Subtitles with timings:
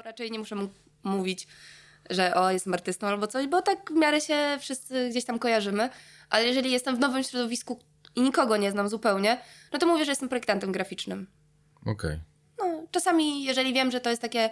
[0.00, 0.68] to raczej nie muszę mu
[1.02, 1.46] mówić,
[2.10, 5.88] że o, jestem artystą albo coś, bo tak w miarę się wszyscy gdzieś tam kojarzymy.
[6.30, 7.80] Ale jeżeli jestem w nowym środowisku
[8.16, 9.40] i nikogo nie znam zupełnie,
[9.72, 11.26] no to mówię, że jestem projektantem graficznym.
[11.80, 11.92] Okej.
[11.92, 12.20] Okay.
[12.58, 14.50] No, czasami, jeżeli wiem, że to jest takie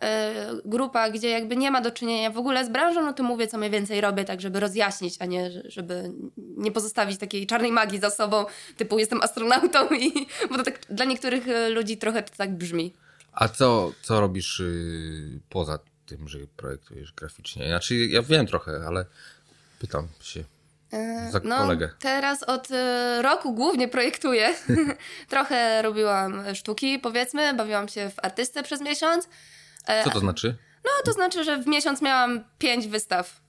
[0.00, 3.46] e, grupa, gdzie jakby nie ma do czynienia w ogóle z branżą, no to mówię,
[3.46, 8.00] co mniej więcej robię, tak żeby rozjaśnić, a nie żeby nie pozostawić takiej czarnej magii
[8.00, 8.44] za sobą,
[8.76, 10.26] typu jestem astronautą i...
[10.50, 12.94] Bo to tak dla niektórych e, ludzi trochę to tak brzmi.
[13.36, 17.68] A co, co robisz yy, poza tym, że projektujesz graficznie?
[17.68, 19.06] Znaczy, ja wiem trochę, ale
[19.78, 20.44] pytam się.
[20.92, 21.90] E, za no, kolegę.
[21.98, 24.54] Teraz od e, roku głównie projektuję.
[25.28, 29.28] Trochę robiłam sztuki, powiedzmy, bawiłam się w artystę przez miesiąc.
[29.86, 30.56] E, Co to znaczy?
[30.84, 33.40] No, to znaczy, że w miesiąc miałam pięć wystaw.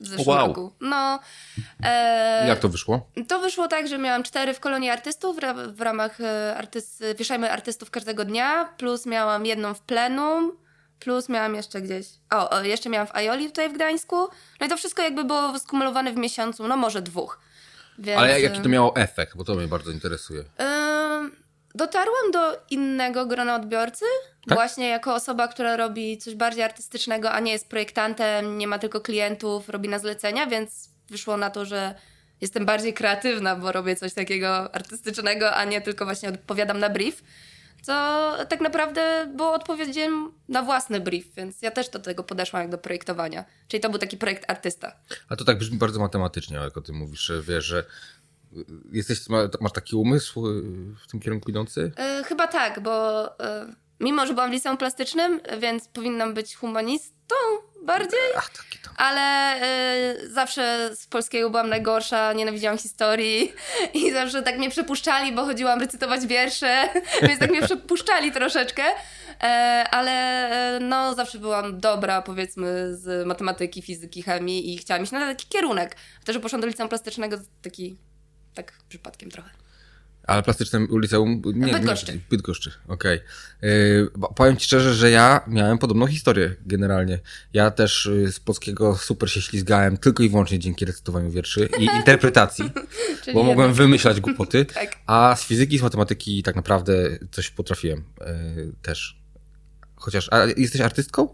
[0.00, 0.46] W zeszłym wow.
[0.46, 0.72] roku.
[0.80, 1.20] No,
[1.82, 3.10] e, Jak to wyszło?
[3.28, 5.36] To wyszło tak, że miałam cztery w kolonii artystów
[5.66, 6.18] w, ramach
[6.56, 10.52] artyst, Wieszajmy Artystów każdego dnia, plus miałam jedną w plenum
[11.00, 14.16] plus miałam jeszcze gdzieś, o, jeszcze miałam w Aioli tutaj w Gdańsku,
[14.60, 17.38] no i to wszystko jakby było skumulowane w miesiącu, no może dwóch.
[17.98, 18.18] Więc...
[18.18, 20.38] Ale jaki to miało efekt, bo to mnie bardzo interesuje.
[20.38, 21.30] Yy,
[21.76, 24.04] dotarłam do innego grona odbiorcy,
[24.48, 24.58] tak?
[24.58, 29.00] właśnie jako osoba, która robi coś bardziej artystycznego, a nie jest projektantem, nie ma tylko
[29.00, 31.94] klientów, robi na zlecenia, więc wyszło na to, że
[32.40, 37.22] jestem bardziej kreatywna, bo robię coś takiego artystycznego, a nie tylko właśnie odpowiadam na brief
[37.86, 42.70] co tak naprawdę było odpowiedzią na własny brief, więc ja też do tego podeszłam jak
[42.70, 43.44] do projektowania.
[43.68, 44.92] Czyli to był taki projekt artysta.
[45.28, 47.84] A to tak brzmi bardzo matematycznie, jak o tym mówisz, że wiesz, że
[48.92, 49.18] jesteś,
[49.60, 50.62] masz taki umysł y,
[51.04, 51.92] w tym kierunku idący?
[51.98, 57.34] Yy, chyba tak, bo yy, mimo, że byłam w liceum plastycznym, więc powinnam być humanistą
[57.82, 58.20] bardziej.
[58.36, 58.94] Ach, taki tam.
[58.96, 59.56] Ale
[60.22, 63.52] y, zawsze z polskiego byłam najgorsza, nienawidziłam historii
[63.94, 66.88] i zawsze tak mnie przepuszczali, bo chodziłam recytować wiersze,
[67.28, 68.82] więc tak mnie przepuszczali troszeczkę.
[69.90, 75.48] Ale no zawsze byłam dobra, powiedzmy, z matematyki, fizyki, chemii i chciałam iść na taki
[75.48, 75.96] kierunek.
[76.24, 77.98] To, że poszłam do liceum plastycznego, taki
[78.56, 79.50] tak przypadkiem trochę.
[80.26, 81.42] Ale plastyczne liceum...
[81.54, 82.12] Nie, Bydgoszczy.
[82.12, 83.16] Nie, Bydgoszczy, okej.
[83.16, 83.70] Okay.
[83.70, 87.18] Yy, powiem ci szczerze, że ja miałem podobną historię generalnie.
[87.52, 91.84] Ja też y, z polskiego super się ślizgałem tylko i wyłącznie dzięki recytowaniu wierszy i
[91.98, 92.70] interpretacji,
[93.34, 94.96] bo mogłem wymyślać głupoty, tak.
[95.06, 99.22] a z fizyki, z matematyki tak naprawdę coś potrafiłem yy, też.
[99.96, 101.28] Chociaż, a jesteś artystką?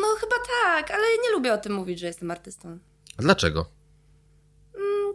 [0.00, 2.78] no chyba tak, ale nie lubię o tym mówić, że jestem artystą.
[3.18, 3.73] A dlaczego?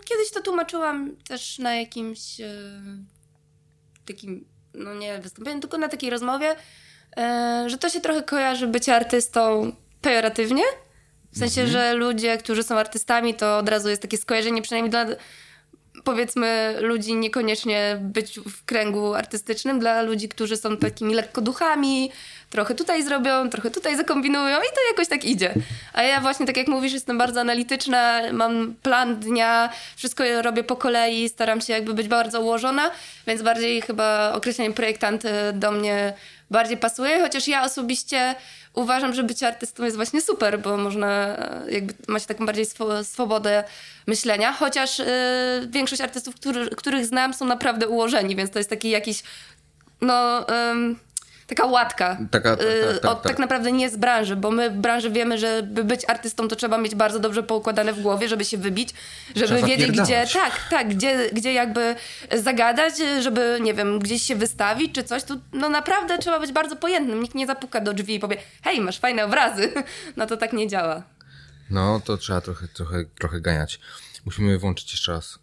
[0.05, 2.81] Kiedyś to tłumaczyłam też na jakimś e,
[4.05, 6.55] takim, no nie wystąpieniu, tylko na takiej rozmowie,
[7.17, 9.71] e, że to się trochę kojarzy bycie artystą
[10.01, 10.63] pejoratywnie.
[11.31, 11.71] W sensie, mhm.
[11.71, 15.05] że ludzie, którzy są artystami, to od razu jest takie skojarzenie, przynajmniej dla
[16.09, 22.11] powiedzmy ludzi niekoniecznie być w kręgu artystycznym, dla ludzi, którzy są takimi lekko duchami,
[22.49, 25.53] trochę tutaj zrobią, trochę tutaj zakombinują i to jakoś tak idzie.
[25.93, 30.75] A ja właśnie, tak jak mówisz, jestem bardzo analityczna, mam plan dnia, wszystko robię po
[30.75, 32.91] kolei, staram się jakby być bardzo ułożona,
[33.27, 36.13] więc bardziej chyba określenie projektant do mnie
[36.51, 38.35] bardziej pasuje, chociaż ja osobiście
[38.73, 42.65] uważam, że bycie artystą jest właśnie super, bo można e, jakby macie taką bardziej
[43.03, 43.63] swobodę
[44.07, 45.05] myślenia, chociaż y,
[45.69, 49.23] większość artystów, który, których znam są naprawdę ułożeni, więc to jest taki jakiś
[50.01, 50.45] no...
[51.49, 52.17] taka łatka.
[52.31, 55.37] Taka, tak, tak, tak, od, tak naprawdę nie z branży, bo my w branży wiemy,
[55.37, 58.89] że by być artystą to trzeba mieć bardzo dobrze poukładane w głowie, żeby się wybić,
[59.35, 61.95] żeby trzeba wiedzieć gdzie, tak, tak, gdzie, gdzie jakby
[62.33, 66.75] zagadać, żeby, nie wiem, gdzieś się wystawić czy coś, tu no naprawdę trzeba być bardzo
[66.75, 67.21] pojętnym.
[67.21, 69.73] Nikt nie zapuka do drzwi i powie, hej, masz fajne obrazy.
[70.17, 71.03] No to tak nie działa.
[71.69, 73.79] No, to trzeba trochę, trochę, trochę ganiać.
[74.25, 75.39] Musimy włączyć jeszcze raz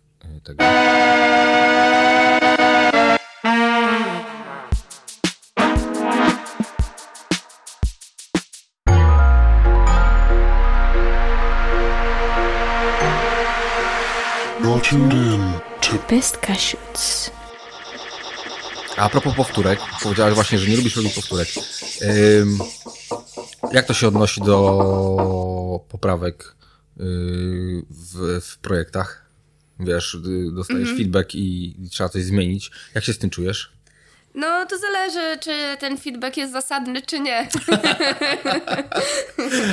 [0.59, 2.26] e,
[14.91, 15.99] tego.
[16.11, 17.31] Best Cashews.
[18.97, 21.49] A propos powtórek, powiedziałaś właśnie, że nie lubisz robić powtórek.
[22.03, 22.59] Ym,
[23.73, 26.55] jak to się odnosi do poprawek
[26.97, 27.05] yy,
[27.91, 29.27] w, w, projektach?
[29.81, 30.17] Wiesz,
[30.53, 30.99] dostajesz mm -hmm.
[30.99, 32.71] feedback i, i trzeba coś zmienić.
[32.95, 33.73] Jak się z tym czujesz?
[34.35, 37.49] No, to zależy, czy ten feedback jest zasadny, czy nie.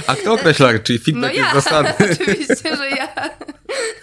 [0.08, 2.08] A kto określa, czy feedback no ja, jest zasadny?
[2.22, 3.30] Oczywiście, że ja.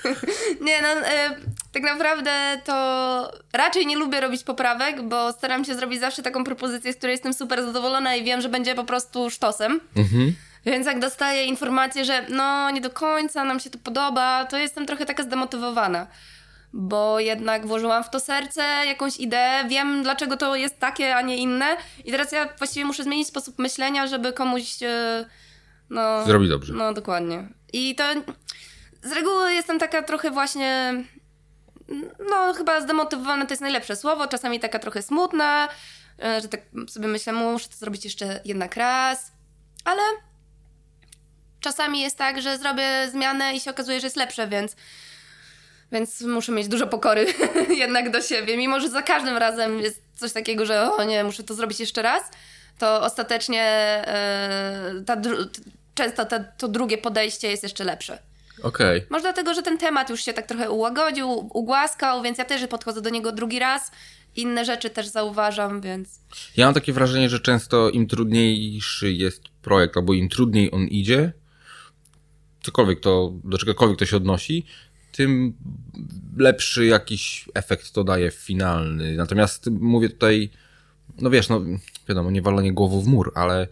[0.67, 1.37] Nie, no, e,
[1.73, 6.93] tak naprawdę to raczej nie lubię robić poprawek, bo staram się zrobić zawsze taką propozycję,
[6.93, 9.81] z której jestem super zadowolona i wiem, że będzie po prostu sztosem.
[9.97, 10.35] Mhm.
[10.67, 14.87] Więc jak dostaję informację, że no nie do końca nam się to podoba, to jestem
[14.87, 16.07] trochę taka zdemotywowana.
[16.73, 21.37] bo jednak włożyłam w to serce, jakąś ideę, wiem dlaczego to jest takie, a nie
[21.37, 25.25] inne i teraz ja właściwie muszę zmienić sposób myślenia, żeby komuś e,
[25.91, 26.25] no...
[26.27, 26.75] Zrobić dobrze.
[26.75, 27.49] No, dokładnie.
[27.73, 28.05] I to
[29.03, 30.95] z reguły jestem taka trochę właśnie
[32.31, 35.69] no chyba zdemotywowana to jest najlepsze słowo, czasami taka trochę smutna,
[36.23, 39.33] e, że tak sobie myślę, muszę to zrobić jeszcze jednak raz,
[39.85, 40.03] ale
[41.61, 44.77] czasami jest tak, że zrobię zmianę i się okazuje, że jest lepsze, więc
[45.93, 47.27] więc muszę mieć dużo pokory
[47.69, 48.57] jednak do siebie.
[48.57, 52.03] Mimo, że za każdym razem jest coś takiego, że o nie, muszę to zrobić jeszcze
[52.03, 52.23] raz,
[52.79, 54.05] to ostatecznie
[54.95, 55.17] yy, ta
[55.95, 58.30] często ta, to drugie podejście jest jeszcze lepsze.
[58.63, 58.99] Okej.
[58.99, 59.07] Okay.
[59.11, 63.03] Może dlatego, że ten temat już się tak trochę ułagodził, ugłaskał, więc ja też podchodzę
[63.03, 63.91] do niego drugi raz.
[64.37, 66.21] Inne rzeczy też zauważam, więc.
[66.57, 71.33] Ja mam takie wrażenie, że często im trudniejszy jest projekt, albo im trudniej on idzie,
[72.63, 74.67] cokolwiek to, do czegokolwiek to się odnosi,
[75.13, 75.55] tym
[76.37, 79.17] lepszy jakiś efekt to daje finalny.
[79.17, 80.51] Natomiast mówię tutaj,
[81.19, 81.61] no wiesz, no
[82.09, 83.69] wiadomo, nie walenie głową w mur, ale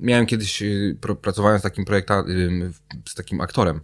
[0.00, 2.24] Miałem kiedyś, y, pracowałem z takim projektem,
[3.08, 3.80] z takim aktorem,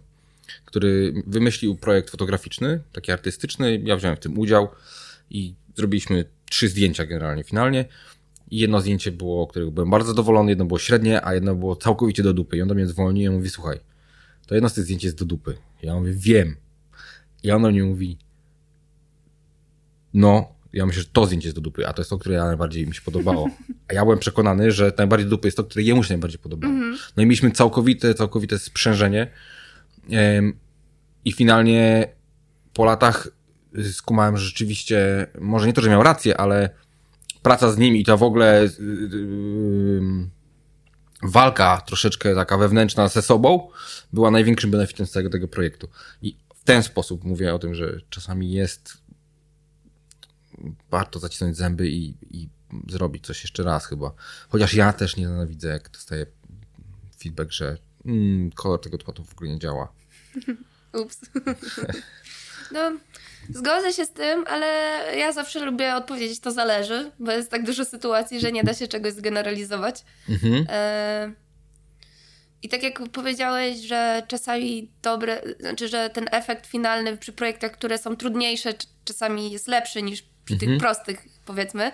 [0.65, 3.81] który wymyślił projekt fotograficzny, taki artystyczny.
[3.83, 4.67] Ja wziąłem w tym udział
[5.29, 7.85] i zrobiliśmy trzy zdjęcia generalnie, finalnie.
[8.51, 12.23] I jedno zdjęcie było, którego byłem bardzo zadowolony, jedno było średnie, a jedno było całkowicie
[12.23, 12.57] do dupy.
[12.57, 13.79] I on do mnie dzwoni i mówi, słuchaj,
[14.47, 15.57] to jedno z tych zdjęć jest do dupy.
[15.83, 16.55] Ja mówię, wiem.
[17.43, 18.17] I on do mnie mówi,
[20.13, 22.45] no, ja myślę, że to zdjęcie jest do dupy, a to jest to, które ja
[22.45, 23.49] najbardziej mi się podobało.
[23.87, 26.73] A ja byłem przekonany, że najbardziej do dupy jest to, które jemu się najbardziej podobało.
[26.73, 26.97] Mm -hmm.
[27.17, 29.27] No i mieliśmy całkowite, całkowite sprzężenie
[31.25, 32.07] i finalnie
[32.73, 33.27] po latach
[33.91, 36.69] skumałem, że rzeczywiście, może nie to, że miał rację, ale
[37.41, 40.01] praca z nim i ta w ogóle yy,
[41.23, 43.69] walka troszeczkę taka wewnętrzna ze sobą
[44.13, 45.87] była największym benefitem z całego tego projektu.
[46.21, 49.04] I w ten sposób mówię o tym, że czasami jest
[50.91, 52.49] warto zacisnąć zęby i, i
[52.87, 54.11] zrobić coś jeszcze raz chyba.
[54.49, 56.25] Chociaż ja też nie nienawidzę, jak dostaję
[57.23, 59.93] feedback, że mm, kolor tego tłatu w ogóle nie działa.
[61.01, 61.19] Ups.
[62.73, 62.91] no,
[63.49, 64.67] zgodzę się z tym, ale
[65.17, 68.87] ja zawsze lubię odpowiedzieć, to zależy, bo jest tak dużo sytuacji, że nie da się
[68.87, 70.03] czegoś zgeneralizować.
[70.29, 70.65] Mhm.
[70.69, 71.45] E
[72.65, 77.97] i tak jak powiedziałeś, że czasami dobre, znaczy, że ten efekt finalny przy projektach, które
[77.97, 78.73] są trudniejsze,
[79.03, 80.71] czasami jest lepszy niż przy mhm.
[80.71, 81.91] tych prostych, powiedzmy,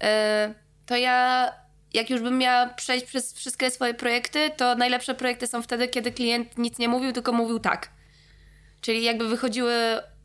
[0.00, 0.54] e,
[0.86, 1.52] to ja,
[1.94, 6.12] jak już bym miała przejść przez wszystkie swoje projekty, to najlepsze projekty są wtedy, kiedy
[6.12, 7.90] klient nic nie mówił, tylko mówił tak.
[8.80, 9.74] Czyli jakby wychodziły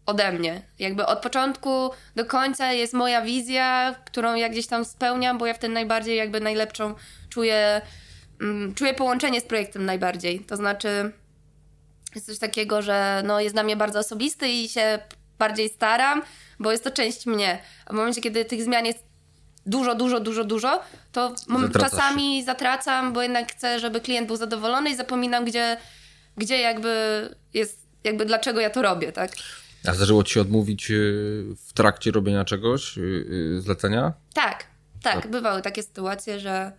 [0.05, 0.61] ode mnie.
[0.79, 5.53] Jakby od początku do końca jest moja wizja, którą ja gdzieś tam spełniam, bo ja
[5.53, 6.95] wtedy najbardziej jakby najlepszą
[7.29, 7.81] czuję
[8.41, 10.39] Mm, czuję połączenie z projektem najbardziej.
[10.39, 11.11] To znaczy,
[12.15, 14.99] jest coś takiego, że no, jest dla mnie bardzo osobisty i się
[15.39, 16.21] bardziej staram,
[16.59, 17.59] bo jest to część mnie.
[17.85, 19.03] A w momencie, kiedy tych zmian jest
[19.65, 20.81] dużo, dużo, dużo, dużo,
[21.11, 21.35] to
[21.79, 25.77] czasami zatracam, bo jednak chcę, żeby klient był zadowolony i zapominam, gdzie,
[26.37, 26.89] gdzie jakby
[27.53, 29.31] jest, jakby dlaczego ja to robię, tak?
[29.87, 34.13] A zdarzyło ci się odmówić y, w trakcie robienia czegoś, y, y, zlecenia?
[34.33, 34.65] Tak,
[35.03, 35.27] tak.
[35.27, 36.71] Bywały takie sytuacje, że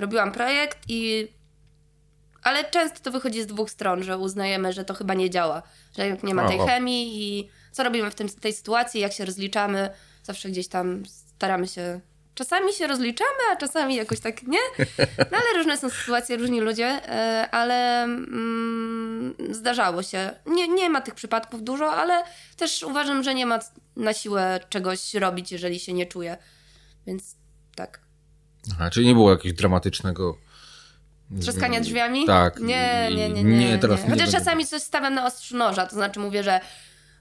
[0.00, 1.28] robiłam projekt i
[2.42, 5.62] ale często to wychodzi z dwóch stron, że uznajemy, że to chyba nie działa,
[5.98, 9.90] że nie ma tej chemii i co robimy w tym, tej sytuacji, jak się rozliczamy,
[10.22, 12.00] zawsze gdzieś tam staramy się
[12.34, 14.58] czasami się rozliczamy, a czasami jakoś tak nie.
[15.18, 20.30] No ale różne są sytuacje, różni ludzie, y, ale mm, zdarzało się.
[20.46, 22.22] Nie, nie ma tych przypadków dużo, ale
[22.56, 23.58] też uważam, że nie ma
[23.96, 26.36] na siłę czegoś robić, jeżeli się nie czuje.
[27.06, 27.36] Więc
[27.74, 28.00] tak.
[28.72, 30.36] Aha, czyli nie było jakiegoś dramatycznego.
[31.40, 32.26] Trzaskania drzwiami?
[32.26, 32.60] Tak.
[32.60, 33.44] Nie, nie, nie.
[33.44, 34.10] Nie, nie teraz nie.
[34.10, 36.60] Chociaż nie czasami coś stawiam na ostrzu noża, to znaczy mówię, że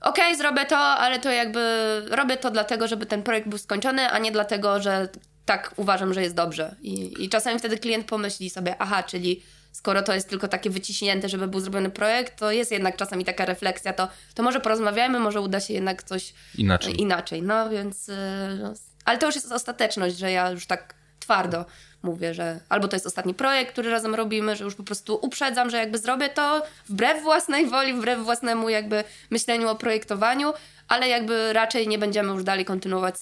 [0.02, 1.62] okej, okay, zrobię to, ale to jakby
[2.10, 5.10] robię to dlatego, żeby ten projekt był skończony, a nie dlatego, że
[5.46, 6.76] tak uważam, że jest dobrze.
[6.82, 11.30] I, i czasami wtedy klient pomyśli sobie, aha, czyli skoro to jest tylko takie wyciśnięte,
[11.30, 15.42] żeby był zrobiony projekt, to jest jednak czasami taka refleksja, to, to może porozmawiamy, może
[15.42, 17.02] uda się jednak coś inaczej.
[17.02, 17.42] inaczej.
[17.42, 18.14] No więc, y,
[18.62, 18.74] no,
[19.06, 21.66] ale to już jest ostateczność, że ja już tak twardo
[22.04, 25.70] mówię, że albo to jest ostatni projekt, który razem robimy, że już po prostu uprzedzam,
[25.70, 30.54] że jakby zrobię to wbrew własnej woli, wbrew własnemu jakby myśleniu o projektowaniu,
[30.88, 33.16] ale jakby raczej nie będziemy już dalej kontynuować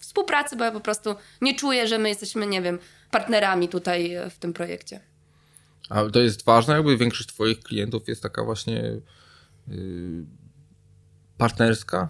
[0.00, 2.78] współpracy, bo ja po prostu nie czuję, że my jesteśmy, nie wiem,
[3.10, 5.00] partnerami tutaj w tym projekcie.
[5.88, 8.82] A to jest ważne, jakby większość twoich klientów jest taka właśnie
[9.68, 10.24] yy,
[11.38, 12.08] partnerska?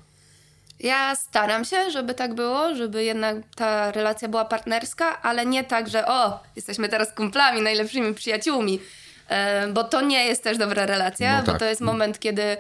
[0.83, 5.89] Ja staram się, żeby tak było, żeby jednak ta relacja była partnerska, ale nie tak,
[5.89, 8.81] że o, jesteśmy teraz kumplami, najlepszymi przyjaciółmi,
[9.29, 11.55] e, bo to nie jest też dobra relacja, no tak.
[11.55, 12.57] bo to jest moment, kiedy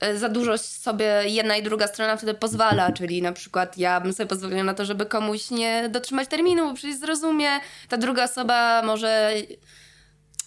[0.00, 4.12] e, za dużo sobie jedna i druga strona wtedy pozwala, czyli na przykład ja bym
[4.12, 7.48] sobie pozwoliła na to, żeby komuś nie dotrzymać terminu, bo przecież zrozumie,
[7.88, 9.32] ta druga osoba może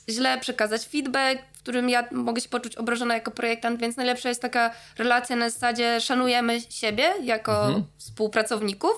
[0.10, 4.42] źle przekazać feedback, w którym ja mogę się poczuć obrażona jako projektant, więc najlepsza jest
[4.42, 7.86] taka relacja na zasadzie szanujemy siebie jako mhm.
[7.98, 8.92] współpracowników,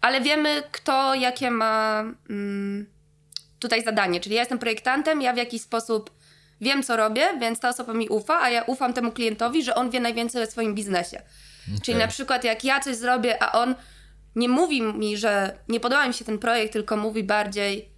[0.00, 2.86] ale wiemy kto jakie ma mm,
[3.58, 6.10] tutaj zadanie, czyli ja jestem projektantem, ja w jakiś sposób
[6.60, 9.90] wiem co robię, więc ta osoba mi ufa, a ja ufam temu klientowi, że on
[9.90, 11.22] wie najwięcej o swoim biznesie.
[11.68, 11.80] Okay.
[11.82, 13.74] Czyli na przykład jak ja coś zrobię, a on
[14.36, 17.88] nie mówi mi, że nie podoba mi się ten projekt, tylko mówi bardziej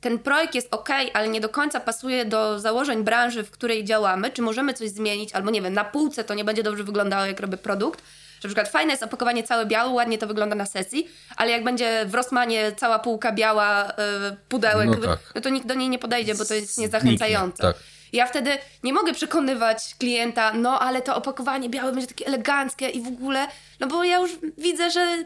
[0.00, 4.30] ten projekt jest ok, ale nie do końca pasuje do założeń branży, w której działamy,
[4.30, 7.40] czy możemy coś zmienić, albo nie wiem, na półce to nie będzie dobrze wyglądało, jak
[7.40, 8.02] robię produkt.
[8.40, 11.64] Że na przykład fajne jest opakowanie całe białe, ładnie to wygląda na sesji, ale jak
[11.64, 15.18] będzie w Rossmanie cała półka biała, yy, pudełek, no, tak.
[15.34, 17.62] no, to nikt do niej nie podejdzie, bo to jest niezachęcające.
[17.62, 17.76] Tak.
[18.12, 18.50] Ja wtedy
[18.82, 23.46] nie mogę przekonywać klienta, no ale to opakowanie białe będzie takie eleganckie i w ogóle,
[23.80, 25.24] no bo ja już widzę, że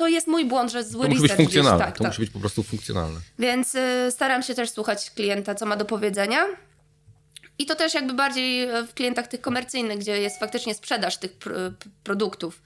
[0.00, 1.84] to jest mój błąd, że zły to musi być funkcjonalne.
[1.84, 2.12] Tak, to tak.
[2.12, 3.20] musi być po prostu funkcjonalne.
[3.38, 6.46] Więc y, staram się też słuchać klienta, co ma do powiedzenia.
[7.58, 11.72] I to też jakby bardziej w klientach tych komercyjnych, gdzie jest faktycznie sprzedaż tych pr
[12.04, 12.62] produktów.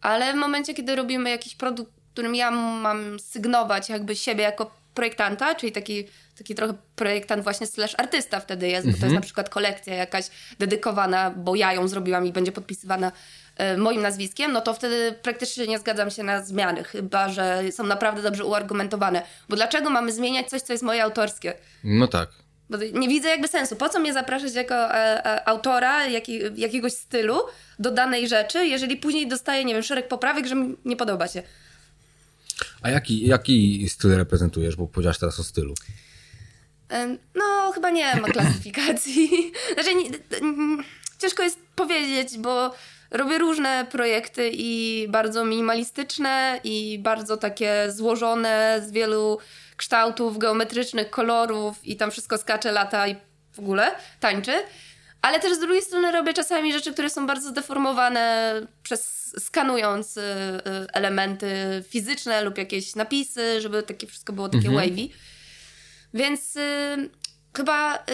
[0.00, 5.54] Ale w momencie, kiedy robimy jakiś produkt, którym ja mam sygnować jakby siebie jako projektanta,
[5.54, 6.04] czyli taki,
[6.38, 9.14] taki trochę projektant właśnie slash artysta wtedy jest, bo to jest mhm.
[9.14, 10.24] na przykład kolekcja jakaś
[10.58, 13.12] dedykowana, bo ja ją zrobiłam i będzie podpisywana
[13.56, 17.84] E, moim nazwiskiem, no to wtedy praktycznie nie zgadzam się na zmiany, chyba że są
[17.84, 19.22] naprawdę dobrze uargumentowane.
[19.48, 21.54] Bo dlaczego mamy zmieniać coś, co jest moje autorskie?
[21.84, 22.28] No tak.
[22.70, 23.76] Bo nie widzę jakby sensu.
[23.76, 27.38] Po co mnie zapraszać jako e, e, autora jaki, jakiegoś stylu
[27.78, 31.42] do danej rzeczy, jeżeli później dostaję, nie wiem, szereg poprawek, że mi nie podoba się.
[32.82, 34.76] A jaki, jaki styl reprezentujesz?
[34.76, 35.74] Bo powiedziałaś teraz o stylu.
[37.34, 39.52] No, chyba nie ma klasyfikacji.
[39.74, 40.10] Znaczy, nie,
[41.18, 42.74] ciężko jest powiedzieć, bo
[43.10, 49.38] robię różne projekty i bardzo minimalistyczne i bardzo takie złożone z wielu
[49.76, 53.16] kształtów, geometrycznych, kolorów i tam wszystko skacze, lata i
[53.52, 54.52] w ogóle tańczy.
[55.22, 60.20] Ale też z drugiej strony robię czasami rzeczy, które są bardzo zdeformowane przez skanując y,
[60.20, 60.22] y,
[60.92, 61.48] elementy
[61.88, 64.90] fizyczne lub jakieś napisy, żeby takie wszystko było takie mhm.
[64.90, 65.08] wavy.
[66.16, 66.60] Więc y,
[67.56, 68.04] chyba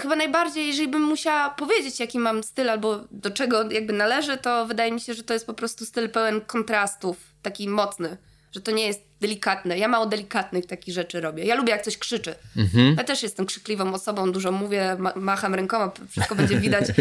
[0.00, 4.66] chyba najbardziej, jeżeli bym musiała powiedzieć, jaki mam styl albo do czego jakby należy, to
[4.66, 8.16] wydaje mi się, że to jest po prostu styl pełen kontrastów, taki mocny,
[8.56, 9.78] że to nie jest delikatne.
[9.78, 11.44] Ja mało delikatnych takich rzeczy robię.
[11.44, 12.34] Ja lubię, jak coś krzyczy.
[12.56, 12.94] Mhm.
[12.98, 16.84] Ja też jestem krzykliwą osobą, dużo mówię, ma macham rękoma, wszystko będzie widać.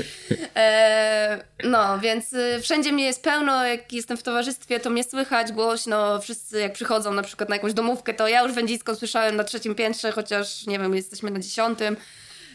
[0.56, 5.52] E, no, więc y, wszędzie mnie jest pełno, jak jestem w towarzystwie, to mnie słychać
[5.52, 6.22] głośno.
[6.22, 9.76] Wszyscy jak przychodzą na przykład na jakąś domówkę, to ja już wędzisko słyszałem na trzecim
[9.76, 11.98] piętrze, chociaż nie wiem, jesteśmy na dziesiątym.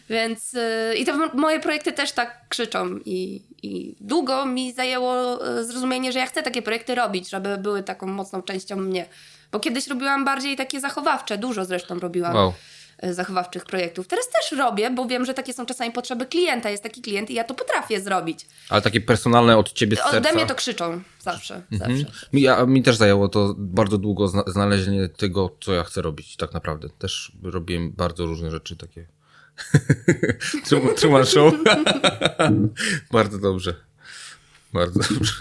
[0.09, 5.65] Więc yy, i te moje projekty też tak krzyczą i, i długo mi zajęło y,
[5.65, 9.05] zrozumienie, że ja chcę takie projekty robić, żeby były taką mocną częścią mnie.
[9.51, 12.35] Bo kiedyś robiłam bardziej takie zachowawcze, dużo zresztą robiłam.
[12.35, 12.53] Wow
[13.03, 14.07] y, zachowawczych projektów.
[14.07, 16.69] Teraz też robię, bo wiem, że takie są czasami potrzeby klienta.
[16.69, 18.47] Jest taki klient i ja to potrafię zrobić.
[18.69, 20.17] Ale takie personalne od ciebie z serca?
[20.17, 21.61] Ode mnie to krzyczą zawsze.
[21.71, 21.97] Mhm.
[21.97, 22.27] zawsze.
[22.33, 26.53] Mi, a, mi też zajęło to bardzo długo znalezienie tego, co ja chcę robić tak
[26.53, 26.89] naprawdę.
[26.89, 29.07] Też robiłem bardzo różne rzeczy takie
[30.97, 31.53] Truman Show.
[33.11, 33.75] Bardzo dobrze.
[34.73, 35.35] Bardzo dobrze.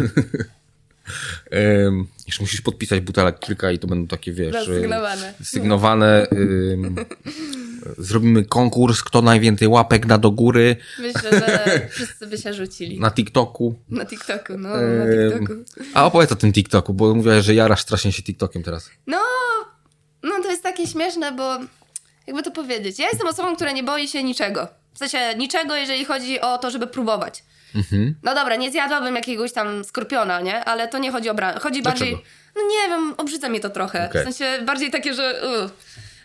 [1.87, 4.67] Um, jeszcze musisz podpisać butelek kilka i to będą takie, wiesz...
[4.67, 5.35] Sygnowane.
[5.43, 6.27] Sygnowane.
[6.31, 6.97] Um,
[7.99, 10.77] zrobimy konkurs, kto najwięcej łapek na do góry.
[10.99, 13.01] Myślę, że wszyscy by się rzucili.
[13.01, 13.75] Na TikToku.
[13.89, 15.65] Na TikToku, no, na TikToku.
[15.95, 18.91] A opowiedz o tym TikToku, bo mówiłaś, że jarasz strasznie się TikTokiem teraz.
[19.07, 19.21] No,
[20.23, 21.59] no to jest takie śmieszne, bo
[22.27, 22.99] jakby to powiedzieć.
[22.99, 24.69] Ja jestem osobą, która nie boi się niczego.
[24.93, 27.43] W sensie niczego, jeżeli chodzi o to, żeby próbować.
[27.75, 28.15] Mhm.
[28.23, 30.65] No dobra, nie zjadłabym jakiegoś tam skorpiona, nie?
[30.65, 31.61] Ale to nie chodzi o branżę.
[31.61, 32.11] Chodzi Dlaczego?
[32.11, 32.27] bardziej...
[32.57, 34.09] No nie wiem, obrzydza mnie to trochę.
[34.09, 34.23] Okay.
[34.23, 35.43] W sensie bardziej takie, że...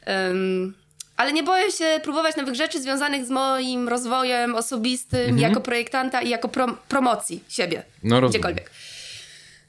[0.08, 0.74] Um,
[1.18, 5.38] ale nie boję się próbować nowych rzeczy związanych z moim rozwojem osobistym mhm.
[5.38, 7.84] jako projektanta i jako prom promocji siebie.
[8.04, 8.72] No Gdziekolwiek.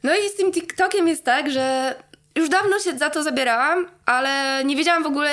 [0.03, 1.95] No i z tym TikTokiem jest tak, że
[2.35, 5.31] już dawno się za to zabierałam, ale nie wiedziałam w ogóle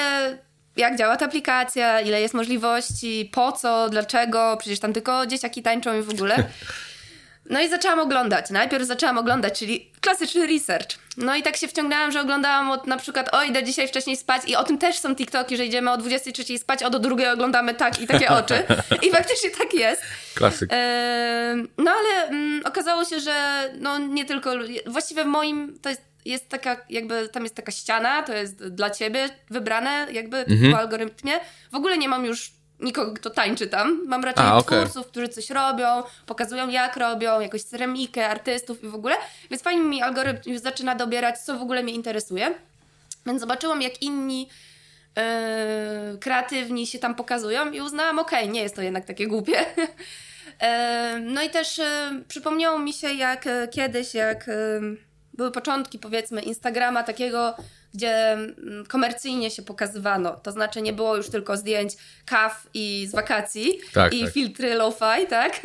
[0.75, 5.99] jak działa ta aplikacja, ile jest możliwości, po co, dlaczego, przecież tam tylko dzieciaki tańczą
[5.99, 6.43] i w ogóle.
[7.49, 8.49] No i zaczęłam oglądać.
[8.49, 10.87] Najpierw zaczęłam oglądać, czyli klasyczny research.
[11.17, 14.41] No i tak się wciągnęłam, że oglądałam od na przykład o idę dzisiaj wcześniej spać
[14.47, 17.73] i o tym też są TikToki, że idziemy o 23 spać, o do drugiej oglądamy
[17.73, 18.63] tak i takie oczy.
[19.07, 20.01] I faktycznie tak jest.
[20.35, 20.69] Klasyk.
[21.77, 24.51] no ale mm, okazało się, że no nie tylko,
[24.87, 28.89] właściwie w moim, to jest jest taka, jakby tam jest taka ściana, to jest dla
[28.89, 30.71] ciebie wybrane jakby mhm.
[30.71, 31.31] po algorytmie.
[31.71, 34.07] W ogóle nie mam już nikogo, kto tańczy tam.
[34.07, 34.79] Mam raczej A, okej.
[34.79, 39.15] twórców, którzy coś robią, pokazują jak robią, jakąś ceramikę, artystów i w ogóle.
[39.49, 42.53] Więc fajnie mi algorytm już zaczyna dobierać, co w ogóle mnie interesuje.
[43.25, 44.49] Więc zobaczyłam, jak inni
[45.17, 49.65] e, kreatywni się tam pokazują i uznałam, okej, nie jest to jednak takie głupie.
[50.59, 54.49] E, no i też e, przypomniało mi się, jak kiedyś, jak
[55.33, 57.55] były początki, powiedzmy, Instagrama takiego,
[57.93, 60.31] gdzie mm, komercyjnie się pokazywano.
[60.31, 61.93] To znaczy nie było już tylko zdjęć
[62.25, 64.33] kaw i z wakacji Tak, i tak.
[64.33, 65.59] filtry lo-fi, tak?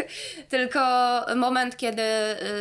[0.49, 0.81] Tylko
[1.37, 2.03] moment, kiedy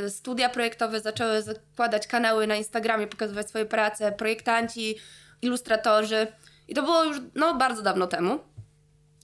[0.05, 4.95] y, studia projektowe zaczęły zakładać kanały na Instagramie, pokazywać swoje prace, projektanci,
[5.41, 6.27] ilustratorzy.
[6.67, 8.39] I to było już no, bardzo dawno temu.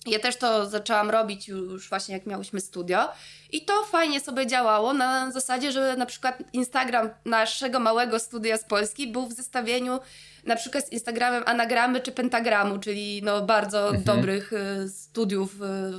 [0.06, 3.10] Ja też to zaczęłam robić już właśnie jak miałyśmy studio
[3.52, 8.64] i to fajnie sobie działało na zasadzie, że na przykład Instagram naszego małego studia z
[8.64, 10.00] Polski był w zestawieniu
[10.46, 15.52] na przykład z Instagramem anagramy czy pentagramu, czyli no bardzo dobrych y, studiów,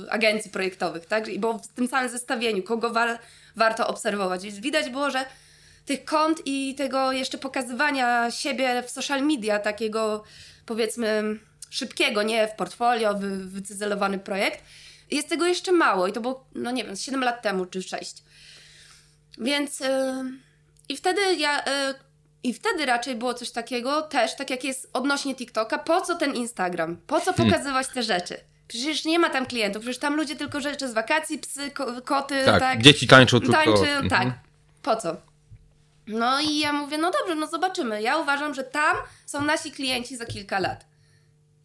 [0.05, 1.27] y, agencji projektowych, tak?
[1.27, 3.19] I było w tym samym zestawieniu, kogo wa-
[3.55, 4.43] warto obserwować.
[4.43, 5.25] Więc widać było, że
[5.85, 10.23] tych kont i tego jeszcze pokazywania siebie w social media, takiego
[10.65, 11.23] powiedzmy
[11.75, 14.63] szybkiego, nie w portfolio, wy, wycyzelowany projekt,
[15.11, 17.81] jest tego jeszcze mało i to było, no nie wiem, z 7 lat temu czy
[17.83, 18.13] 6.
[19.37, 19.87] Więc yy,
[20.89, 21.95] i wtedy ja, yy,
[22.43, 26.35] i wtedy raczej było coś takiego też, tak jak jest odnośnie TikToka, po co ten
[26.35, 26.97] Instagram?
[27.07, 28.37] Po co pokazywać te rzeczy?
[28.67, 32.45] Przecież nie ma tam klientów, przecież tam ludzie tylko rzeczy z wakacji, psy, ko- koty,
[32.45, 32.81] Tak, tak.
[32.81, 33.53] dzieci tańczą tylko...
[33.53, 34.09] Tańczy, Mhm.
[34.09, 34.27] tak.
[34.81, 35.15] Po co?
[36.07, 38.01] No i ja mówię, no dobrze, no zobaczymy.
[38.01, 40.85] Ja uważam, że tam są nasi klienci za kilka lat.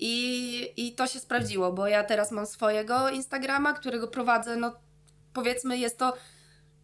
[0.00, 4.72] I, I to się sprawdziło, bo ja teraz mam swojego Instagrama, którego prowadzę, no
[5.32, 6.16] powiedzmy jest to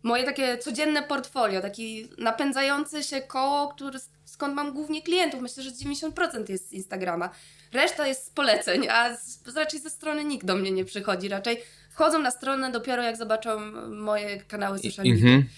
[0.02, 5.40] moje takie codzienne portfolio, taki napędzający się koło, który, skąd mam głównie klientów.
[5.40, 7.30] Myślę, że 90% jest z Instagrama.
[7.72, 11.28] Reszta jest z poleceń, a z, raczej ze strony nikt do mnie nie przychodzi.
[11.28, 15.14] Raczej wchodzą na stronę dopiero jak zobaczą moje kanały social media.
[15.14, 15.48] Mhm.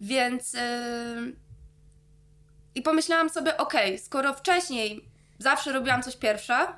[0.00, 0.52] Więc.
[0.52, 0.60] Yy...
[2.74, 5.11] I pomyślałam sobie, okej, skoro wcześniej
[5.42, 6.76] zawsze robiłam coś pierwsza,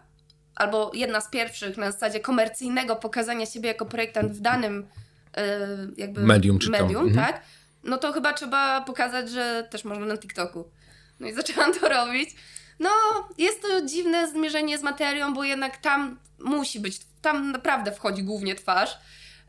[0.55, 4.87] albo jedna z pierwszych na zasadzie komercyjnego pokazania siebie jako projektant w danym
[5.37, 5.43] yy,
[5.97, 7.27] jakby Medium czy medium Mhm.
[7.27, 7.43] tak?
[7.85, 10.71] No to chyba trzeba pokazać, że też można na TikToku.
[11.21, 12.31] No i zaczęłam to robić.
[12.79, 12.91] No,
[13.39, 18.55] jest to dziwne zmierzenie z materią, bo jednak tam musi być, tam naprawdę wchodzi głównie
[18.55, 18.99] twarz.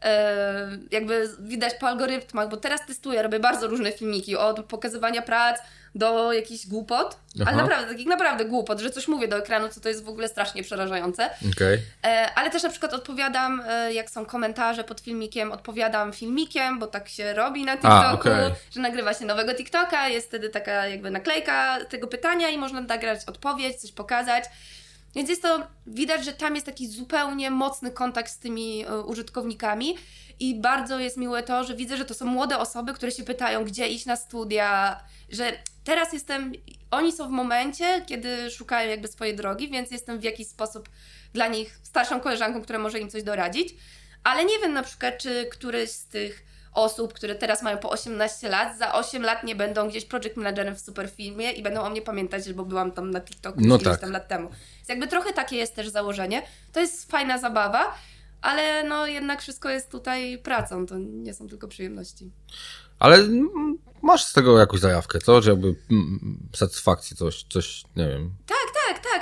[0.03, 5.59] E, jakby widać po algorytmach, bo teraz testuję, robię bardzo różne filmiki, od pokazywania prac
[5.95, 7.51] do jakichś głupot, Aha.
[7.51, 10.27] ale naprawdę, takich naprawdę głupot, że coś mówię do ekranu, co to jest w ogóle
[10.27, 11.29] strasznie przerażające.
[11.53, 11.79] Okej.
[12.03, 16.87] E, ale też na przykład odpowiadam, e, jak są komentarze pod filmikiem, odpowiadam filmikiem, bo
[16.87, 18.51] tak się robi na TikToku, okej.
[18.71, 23.19] że nagrywa się nowego TikToka, jest wtedy taka jakby naklejka tego pytania i można nagrać
[23.27, 24.43] odpowiedź, coś pokazać.
[25.15, 29.97] Więc jest to, widać, że tam jest taki zupełnie mocny kontakt z tymi e, użytkownikami
[30.39, 33.65] i bardzo jest miłe to, że widzę, że to są młode osoby, które się pytają,
[33.65, 34.99] gdzie iść na studia,
[35.29, 35.51] że
[35.83, 36.51] teraz jestem,
[36.91, 40.89] oni są w momencie, kiedy szukają jakby swojej drogi, więc jestem w jakiś sposób
[41.33, 43.75] dla nich starszą koleżanką, która może im coś doradzić,
[44.23, 46.45] ale nie wiem na przykład, czy któryś z tych
[46.75, 50.75] osób, które teraz mają po 18 lat, za 8 lat nie będą gdzieś project managerem
[50.75, 54.01] w superfilmie i będą o mnie pamiętać, bo byłam tam na TikToku No tak.
[54.01, 54.49] tam lat temu.
[54.77, 56.41] Więc jakby trochę takie jest też założenie.
[56.73, 57.95] To jest fajna zabawa,
[58.41, 62.31] ale no jednak wszystko jest tutaj pracą, to nie są tylko przyjemności.
[62.99, 63.19] Ale
[64.01, 65.41] masz z tego jakąś zajawkę, co?
[65.41, 65.75] Że jakby
[66.55, 68.31] satysfakcji, coś, coś, nie wiem.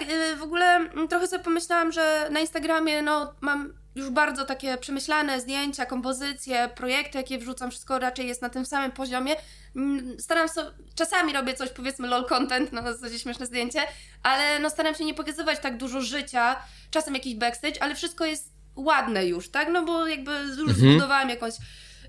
[0.04, 4.46] Tak, y, W ogóle mm, trochę sobie pomyślałam, że na Instagramie no, mam już bardzo
[4.46, 9.36] takie przemyślane zdjęcia, kompozycje, projekty, jakie wrzucam, wszystko raczej jest na tym samym poziomie.
[9.76, 10.62] Mm, Staram się,
[10.96, 13.80] czasami robię coś, powiedzmy lol content, no zasadzie śmieszne zdjęcie,
[14.24, 16.56] ale no staram się nie pokazywać tak dużo życia,
[16.92, 19.70] czasem jakiś backstage, ale wszystko jest ładne już, tak?
[19.72, 21.54] No bo jakby już zbudowałam jakąś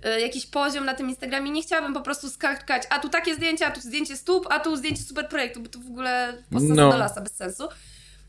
[0.08, 1.50] jakiś poziom na tym Instagramie.
[1.50, 4.76] Nie chciałabym po prostu skakać, a tu takie zdjęcia, a tu zdjęcie stóp, a tu
[4.76, 6.90] zdjęcie super projektu, bo to w ogóle No.
[6.90, 7.68] do lasa, bez sensu.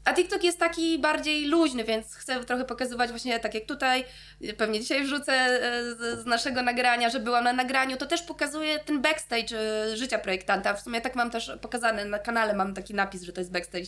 [0.06, 4.06] A TikTok jest taki bardziej luźny, więc chcę trochę pokazywać właśnie tak jak tutaj,
[4.58, 9.02] pewnie dzisiaj wrzucę e, z, naszego nagrania, że byłam na nagraniu, to też pokazuje ten
[9.02, 10.74] backstage e, życia projektanta.
[10.74, 13.88] W sumie tak mam też pokazane na kanale, mam taki napis, że to jest backstage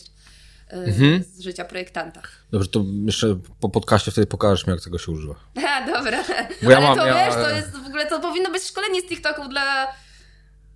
[0.70, 1.24] Mhm.
[1.24, 2.22] z życia projektanta.
[2.50, 5.34] Dobrze, to jeszcze po podcaście wtedy pokażesz mi, jak tego się używa.
[5.68, 6.24] A, dobra.
[6.62, 9.00] Bo ja Ale mam- to ja- wiesz, to jest w ogóle, to powinno być szkolenie
[9.00, 9.86] z TikToków dla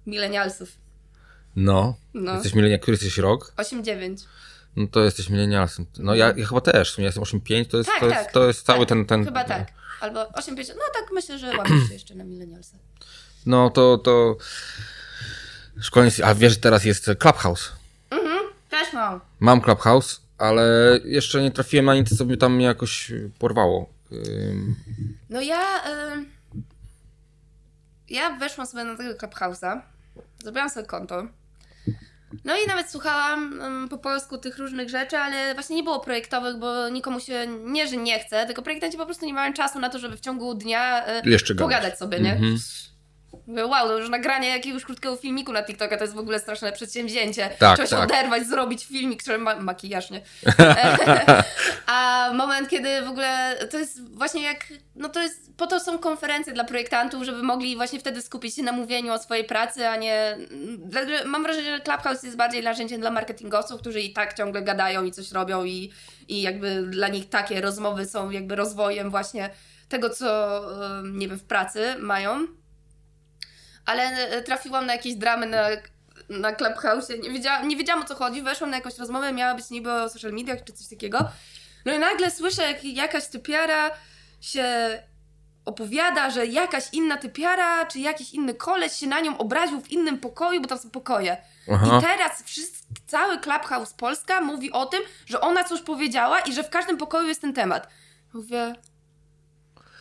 [0.07, 0.69] milenialsów.
[1.57, 1.95] No.
[2.15, 2.35] No.
[2.35, 3.53] Jesteś milenia, który jesteś rok?
[3.57, 4.17] 8-9.
[4.77, 5.87] No to jesteś milenialsem.
[5.99, 8.33] No ja, ja chyba też, sumie jestem 8,5, to jest, Tak, to jest, tak.
[8.33, 8.89] to jest cały tak.
[8.89, 9.25] ten, ten...
[9.25, 9.73] Chyba tak.
[10.01, 10.69] Albo 8-5.
[10.69, 12.77] No tak myślę, że łapiesz się jeszcze na milenialsa.
[13.47, 14.37] No to, to...
[15.81, 17.73] Szkolenie, a wiesz, że teraz jest Clubhouse.
[18.85, 19.21] Też mam.
[19.41, 23.89] Mam Clubhouse, ale jeszcze nie trafiłem na nic, co by tam mnie jakoś porwało.
[25.31, 25.79] No ja...
[25.79, 26.25] Y...
[28.09, 29.81] Ja weszłam sobie na tego Clubhouse'a,
[30.43, 31.27] zrobiłam sobie konto.
[32.45, 36.57] No i nawet słuchałam um, po polsku tych różnych rzeczy, ale właśnie nie było projektowych,
[36.57, 39.89] bo nikomu się nie, że nie chce, tylko projektanci po prostu nie mają czasu na
[39.89, 42.33] to, żeby w ciągu dnia y, pogadać sobie, nie?
[42.33, 42.92] Mm -hmm.
[43.47, 46.73] Mówię, wow, no już nagranie jakiegoś krótkiego filmiku na TikToka to jest w ogóle straszne
[46.73, 47.51] przedsięwzięcie.
[47.59, 48.11] Tak, Trzeba się tak.
[48.11, 50.21] oderwać, zrobić filmik, który ma makijaż, nie?
[51.87, 54.65] A moment, kiedy w ogóle to jest właśnie jak,
[54.97, 58.63] no to jest, po to są konferencje dla projektantów, żeby mogli właśnie wtedy skupić się
[58.63, 60.37] na mówieniu o swojej pracy, a nie,
[61.25, 65.13] mam wrażenie, że Clubhouse jest bardziej narzędziem dla marketingowców, którzy i tak ciągle gadają i
[65.13, 65.93] coś robią i,
[66.29, 69.51] i jakby dla nich takie rozmowy są jakby rozwojem właśnie
[69.89, 70.61] tego, co,
[71.05, 72.47] nie wiem, w pracy mają
[73.87, 75.67] ale e, trafiłam na jakieś dramy na,
[76.29, 79.71] na Clubhouse, nie wiedziałam, nie wiedziałam o co chodzi, weszłam na jakąś rozmowę, miała być
[79.71, 81.29] niby o social mediach czy coś takiego,
[81.85, 83.91] no i nagle słyszę, jak jakaś typiara
[84.41, 84.65] się
[85.65, 90.19] opowiada, że jakaś inna typiara, czy jakiś inny koleś się na nią obraził w innym
[90.19, 91.37] pokoju, bo tam są pokoje.
[91.73, 91.99] Aha.
[91.99, 96.65] I teraz wszyscy, cały Clubhouse Polska mówi o tym, że ona coś powiedziała i że
[96.65, 97.89] w każdym pokoju jest ten temat.
[98.33, 98.75] Mówię,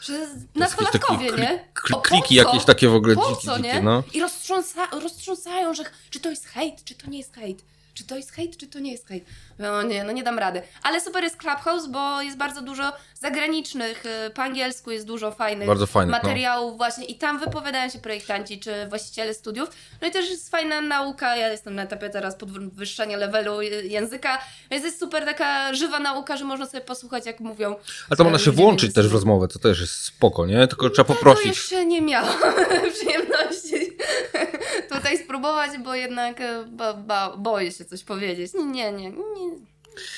[0.01, 1.65] że nastolatkowie, nie?
[1.73, 3.81] Kli, kliki jakieś takie w ogóle po co, nie?
[3.81, 4.03] No.
[4.13, 7.63] I roztrząsa, roztrząsają, że czy to jest hejt, czy to nie jest hejt.
[7.93, 9.25] Czy to jest hejt, czy to nie jest hejt?
[9.59, 10.61] No nie, no nie dam rady.
[10.83, 15.67] Ale super jest Clubhouse, bo jest bardzo dużo zagranicznych, y, po angielsku jest dużo fajnych,
[15.67, 16.23] bardzo fajnych no.
[16.23, 16.77] materiałów no.
[16.77, 19.69] właśnie i tam wypowiadają się projektanci czy właściciele studiów.
[20.01, 24.83] No i też jest fajna nauka, ja jestem na etapie teraz podwyższania levelu języka, więc
[24.83, 27.75] jest super taka żywa nauka, że można sobie posłuchać jak mówią.
[28.09, 30.67] Ale to można się włączyć też w rozmowę, to też jest spoko, nie?
[30.67, 31.45] Tylko trzeba poprosić.
[31.45, 32.37] Ja jeszcze nie miałam
[32.95, 33.80] przyjemności
[34.93, 36.65] tutaj spróbować, bo jednak e,
[37.07, 38.53] bo, boję się coś powiedzieć.
[38.53, 39.11] Nie, nie, nie.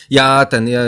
[0.10, 0.82] Ja ten, ja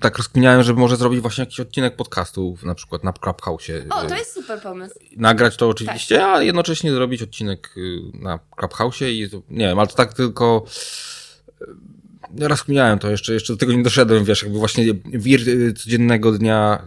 [0.00, 3.70] tak rozkminiałem, żeby może zrobić właśnie jakiś odcinek podcastu, na przykład na Clubhouse.
[3.90, 4.94] O, to jest super pomysł.
[5.16, 6.36] Nagrać to oczywiście, tak.
[6.36, 7.74] a jednocześnie zrobić odcinek
[8.14, 10.64] na Clubhouse i nie wiem, ale to tak tylko
[12.40, 15.40] rozkminiałem to jeszcze, jeszcze do tego nie doszedłem, wiesz, jakby właśnie wir
[15.76, 16.86] codziennego dnia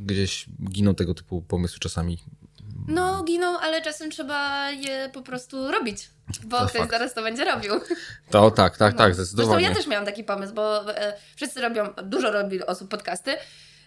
[0.00, 2.18] gdzieś giną tego typu pomysły czasami.
[2.88, 6.10] No, giną, ale czasem trzeba je po prostu robić,
[6.44, 6.90] bo to ktoś fakt.
[6.90, 7.72] zaraz to będzie robił.
[8.30, 8.98] To tak, tak, no.
[8.98, 9.50] tak, zdecydowanie.
[9.50, 13.36] Zresztą ja też miałam taki pomysł, bo e, wszyscy robią, dużo robi osób podcasty,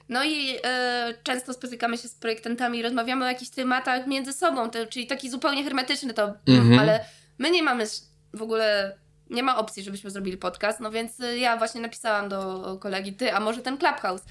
[0.10, 4.70] no i e, często spotykamy się z projektantami i rozmawiamy o jakichś tematach między sobą,
[4.70, 6.80] to, czyli taki zupełnie hermetyczny to, mhm.
[6.80, 7.06] ale
[7.38, 7.86] my nie mamy
[8.34, 8.98] w ogóle,
[9.30, 13.34] nie ma opcji, żebyśmy zrobili podcast, no więc e, ja właśnie napisałam do kolegi, ty,
[13.34, 14.22] a może ten Clubhouse?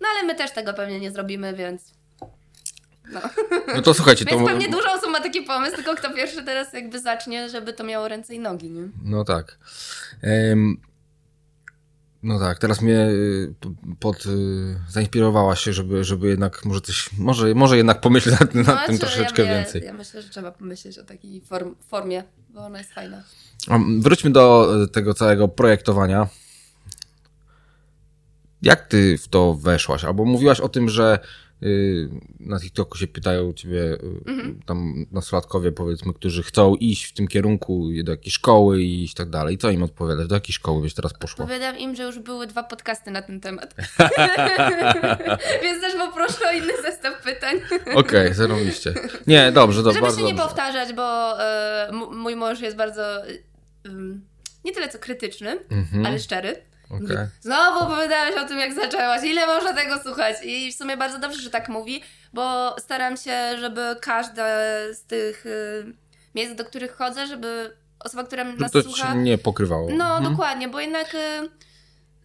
[0.00, 2.01] No ale my też tego pewnie nie zrobimy, więc
[3.12, 3.20] no.
[3.74, 4.48] no to słuchajcie, Więc to...
[4.48, 8.08] pewnie dużo osób ma taki pomysł, tylko kto pierwszy teraz jakby zacznie, żeby to miało
[8.08, 8.88] ręce i nogi, nie?
[9.04, 9.58] No tak.
[10.22, 10.80] Um,
[12.22, 13.54] no tak, teraz mnie y,
[14.00, 18.66] pod, y, zainspirowała się, żeby, żeby jednak może coś, może, może jednak pomyśleć nad, nad
[18.66, 19.82] no, tym troszeczkę ja, więcej.
[19.84, 23.22] Ja myślę, że trzeba pomyśleć o takiej form, formie, bo ona jest fajna.
[24.00, 26.28] Wróćmy do tego całego projektowania.
[28.62, 30.04] Jak ty w to weszłaś?
[30.04, 31.51] Albo mówiłaś o tym, że Y,
[32.40, 34.60] na TikToku się pytają ciebie mhm.
[34.66, 39.30] tam nastolatkowie powiedzmy, którzy chcą iść w tym kierunku do jakiejś szkoły i iść tak
[39.30, 39.58] dalej.
[39.58, 40.26] Co im odpowiadasz?
[40.26, 41.44] Do jakiej szkoły byś teraz poszła?
[41.44, 43.74] Odpowiadam im, że już były dwa podcasty na ten temat.
[45.62, 47.56] Więc też poproszę o inny zestaw pytań.
[47.80, 48.94] Okej, okay, zarobiście.
[49.26, 49.94] Nie, dobrze, dobrze.
[49.94, 50.44] Żeby bardzo się nie dobrze.
[50.44, 51.36] powtarzać, bo
[51.88, 53.42] y, mój mąż jest bardzo y,
[54.64, 56.06] nie tyle co krytyczny, mhm.
[56.06, 56.71] ale szczery.
[56.92, 57.28] Okay.
[57.40, 60.36] Znowu opowiadałaś o tym, jak zaczęłaś, ile można tego słuchać.
[60.44, 62.02] I w sumie bardzo dobrze, że tak mówi,
[62.32, 64.44] bo staram się, żeby każde
[64.94, 65.92] z tych y,
[66.34, 69.14] miejsc, do których chodzę, żeby osoba, która nas to słucha...
[69.14, 69.88] nie pokrywało.
[69.90, 70.32] No, mhm.
[70.32, 71.18] dokładnie, bo jednak y,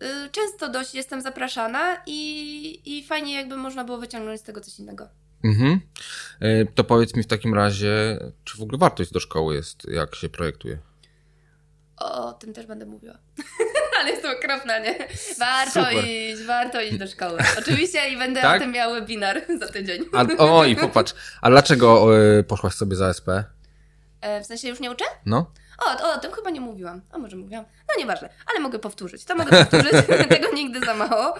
[0.05, 4.79] y, często dość jestem zapraszana i, i fajnie jakby można było wyciągnąć z tego coś
[4.79, 5.09] innego.
[5.43, 5.81] Mhm.
[6.75, 10.29] To powiedz mi w takim razie, czy w ogóle wartość do szkoły jest, jak się
[10.29, 10.77] projektuje?
[11.97, 13.17] O, o tym też będę mówiła.
[13.99, 14.95] Ale jest to okropna, nie?
[15.39, 16.05] Warto Super.
[16.05, 17.39] iść, warto iść do szkoły.
[17.59, 18.57] Oczywiście i będę tak?
[18.57, 20.05] o tym miał webinar za tydzień.
[20.13, 21.13] A, o, i popatrz.
[21.41, 23.29] A dlaczego y, poszłaś sobie za SP?
[24.21, 25.05] E, w sensie już nie uczę?
[25.25, 25.51] No.
[25.85, 27.01] O, o, o tym chyba nie mówiłam.
[27.11, 27.65] A może mówiłam?
[27.87, 29.25] No nieważne, ale mogę powtórzyć.
[29.25, 30.05] To mogę powtórzyć.
[30.29, 31.33] Tego nigdy za mało.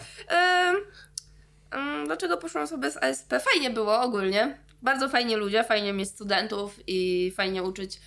[2.05, 3.33] dlaczego poszłam sobie z ASP?
[3.53, 4.57] Fajnie było ogólnie.
[4.81, 7.99] Bardzo fajnie ludzie, fajnie mieć studentów i fajnie uczyć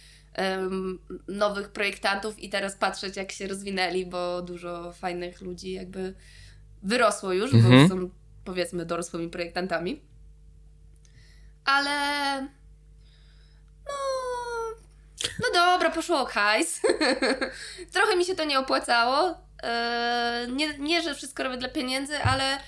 [1.28, 6.14] nowych projektantów i teraz patrzeć, jak się rozwinęli, bo dużo fajnych ludzi jakby
[6.82, 7.88] wyrosło już, mhm.
[7.88, 8.10] bo są
[8.44, 10.02] powiedzmy dorosłymi projektantami.
[11.64, 11.90] Ale
[13.86, 13.94] no,
[15.40, 16.80] no dobra, poszło o hajs.
[17.94, 22.58] Trochę mi się to nie opłacało, Yy, nie, nie, że wszystko robię dla pieniędzy, ale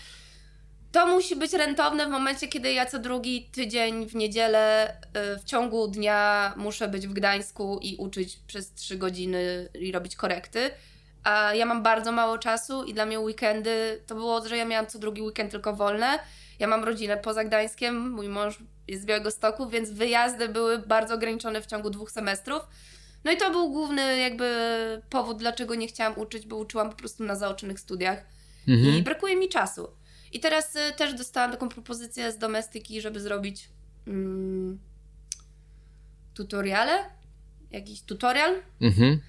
[0.92, 5.44] to musi być rentowne w momencie, kiedy ja co drugi tydzień w niedzielę yy, w
[5.44, 10.70] ciągu dnia muszę być w Gdańsku i uczyć przez 3 godziny i robić korekty.
[11.24, 14.86] A ja mam bardzo mało czasu i dla mnie weekendy to było, że ja miałam
[14.86, 16.18] co drugi weekend tylko wolne.
[16.58, 21.14] Ja mam rodzinę poza Gdańskiem, mój mąż jest z Białego Stoku, więc wyjazdy były bardzo
[21.14, 22.62] ograniczone w ciągu dwóch semestrów.
[23.24, 24.48] No i to był główny jakby
[25.10, 28.24] powód, dlaczego nie chciałam uczyć, bo uczyłam po prostu na zaocznych studiach
[28.68, 28.96] mhm.
[28.96, 29.88] i brakuje mi czasu.
[30.32, 33.68] I teraz y, też dostałam taką propozycję z domestyki, żeby zrobić
[34.06, 34.78] mm,
[36.34, 37.04] tutoriale,
[37.70, 39.20] jakiś tutorial, mhm.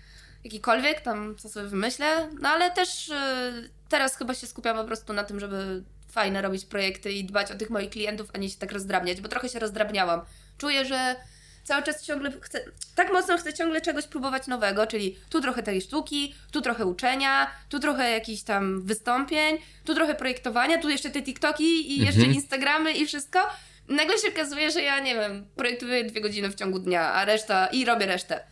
[0.43, 5.13] jakikolwiek, tam co sobie wymyślę, no ale też y, teraz chyba się skupiam po prostu
[5.13, 8.57] na tym, żeby fajne robić projekty i dbać o tych moich klientów, a nie się
[8.57, 10.21] tak rozdrabniać, bo trochę się rozdrabniałam.
[10.57, 11.15] Czuję, że
[11.63, 15.81] cały czas ciągle chcę, tak mocno chcę ciągle czegoś próbować nowego, czyli tu trochę tej
[15.81, 21.21] sztuki, tu trochę uczenia, tu trochę jakichś tam wystąpień, tu trochę projektowania, tu jeszcze te
[21.21, 22.35] TikToki i jeszcze mhm.
[22.35, 23.39] Instagramy i wszystko.
[23.87, 27.67] Nagle się okazuje, że ja nie wiem, projektuję dwie godziny w ciągu dnia, a reszta
[27.67, 28.43] i robię resztę.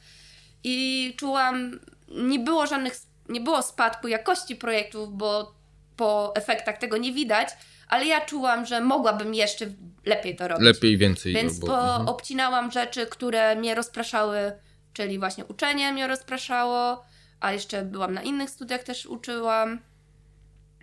[0.63, 2.93] I czułam, nie było żadnych,
[3.29, 5.55] nie było spadku jakości projektów, bo
[5.95, 7.49] po efektach tego nie widać,
[7.91, 9.65] ale ja czułam, że mogłabym jeszcze
[10.05, 10.65] lepiej to robić.
[10.65, 11.33] Lepiej, więcej.
[11.33, 12.07] Więc bo, bo mhm.
[12.07, 14.51] obcinałam rzeczy, które mnie rozpraszały,
[14.93, 17.05] czyli właśnie uczenie mnie rozpraszało,
[17.39, 19.79] a jeszcze byłam na innych studiach, też uczyłam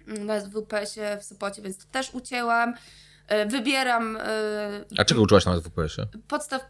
[0.06, 2.74] na SWPS-ie w Sopocie, więc to też ucięłam.
[3.28, 4.16] E, wybieram...
[4.16, 4.20] E,
[4.98, 6.08] a czego uczyłaś na SWPS-ie?
[6.28, 6.62] Podstaw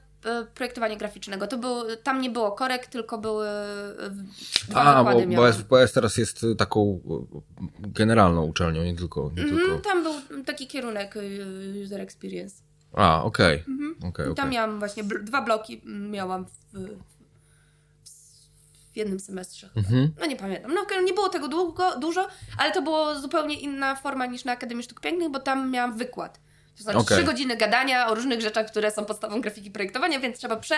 [0.54, 1.46] projektowania graficznego.
[1.46, 3.94] To był, tam nie było korek, tylko były e,
[4.68, 9.30] dwa A, bo, bo SWPS teraz jest taką e, generalną uczelnią, nie tylko...
[9.36, 9.78] Nie mm, tylko...
[9.78, 11.14] Tam był taki kierunek
[11.84, 12.62] user experience.
[12.92, 13.62] A, okej.
[13.62, 13.74] Okay.
[13.74, 13.96] Mhm.
[13.98, 14.34] okay, okay.
[14.34, 16.78] Tam miałam właśnie, dwa bloki miałam w,
[18.92, 19.70] w jednym semestrze.
[19.76, 20.12] Mhm.
[20.20, 20.74] No nie pamiętam.
[20.74, 22.28] No nie było tego długo, dużo,
[22.58, 26.40] ale to było zupełnie inna forma niż na Akademii Sztuk Pięknych, bo tam miałam wykład.
[26.78, 27.16] To znaczy okay.
[27.16, 30.76] 3 godziny gadania o różnych rzeczach, które są podstawą grafiki projektowania, więc trzeba prze...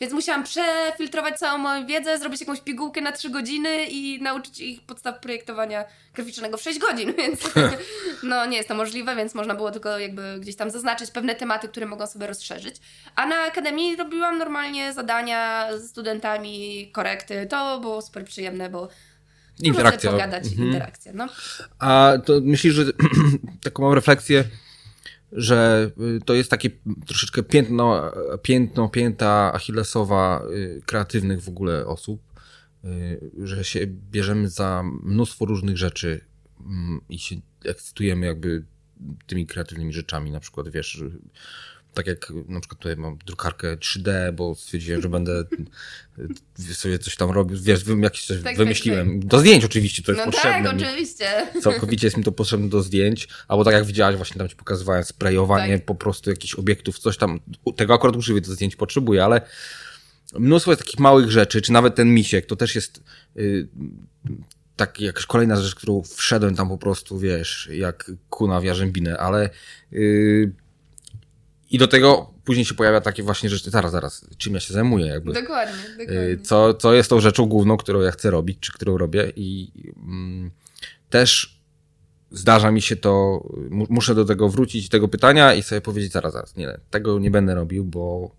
[0.00, 4.82] Więc musiałam przefiltrować całą moją wiedzę, zrobić jakąś pigułkę na 3 godziny i nauczyć ich
[4.82, 7.40] podstaw projektowania graficznego w 6 godzin, więc
[8.22, 11.68] no nie jest to możliwe, więc można było tylko jakby gdzieś tam zaznaczyć pewne tematy,
[11.68, 12.76] które mogą sobie rozszerzyć.
[13.16, 17.46] A na Akademii robiłam normalnie zadania z studentami, korekty.
[17.46, 18.88] To było super przyjemne, bo
[19.62, 20.10] interakcja.
[20.10, 20.68] pogadać, mhm.
[20.68, 21.26] interakcja, no.
[21.78, 22.84] A to myślisz, że
[23.64, 24.44] taką mam refleksję,
[25.32, 26.70] że y, to jest takie
[27.06, 28.12] troszeczkę piętno,
[28.42, 32.22] piętno pięta achillesowa y, kreatywnych w ogóle osób,
[32.84, 36.20] y, że się bierzemy za mnóstwo różnych rzeczy
[36.60, 38.64] mm, i się ekscytujemy jakby
[39.26, 41.04] tymi kreatywnymi rzeczami, na przykład wiesz,
[41.98, 45.44] tak jak na przykład tutaj mam drukarkę 3D, bo stwierdziłem, że będę
[46.72, 49.08] sobie coś tam robił, wiesz, jakieś coś tak, tak wymyśliłem.
[49.08, 49.30] Tak, tak.
[49.30, 50.70] Do zdjęć oczywiście to jest no potrzebne.
[50.70, 51.46] tak, oczywiście.
[51.62, 55.04] Całkowicie jest mi to potrzebne do zdjęć, albo tak jak widziałaś, właśnie tam ci pokazywałem
[55.04, 55.86] sprayowanie tak.
[55.86, 57.40] po prostu jakichś obiektów, coś tam,
[57.76, 59.40] tego akurat użyję do zdjęć potrzebuję, ale
[60.34, 63.02] mnóstwo jest takich małych rzeczy, czy nawet ten misiek, to też jest
[63.34, 63.68] yy,
[64.76, 69.50] tak jakaś kolejna rzecz, którą wszedłem tam po prostu, wiesz, jak kuna w jarzębinę, ale
[69.90, 70.52] yy,
[71.70, 75.06] i do tego później się pojawia takie właśnie rzeczy, zaraz, zaraz, czym ja się zajmuję
[75.06, 75.32] jakby.
[75.32, 76.36] Dokładnie, y, dokładnie.
[76.42, 80.50] Co, co jest tą rzeczą główną, którą ja chcę robić, czy którą robię i mm,
[81.10, 81.58] też
[82.30, 86.56] zdarza mi się to, muszę do tego wrócić, tego pytania i sobie powiedzieć, zaraz, zaraz,
[86.56, 88.30] nie, tego nie będę robił, bo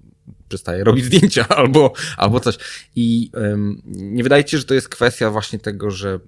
[0.50, 2.58] przestaję robić zdjęcia albo, albo coś.
[2.96, 6.20] I ym, nie wydaje ci się, że to jest kwestia właśnie tego, że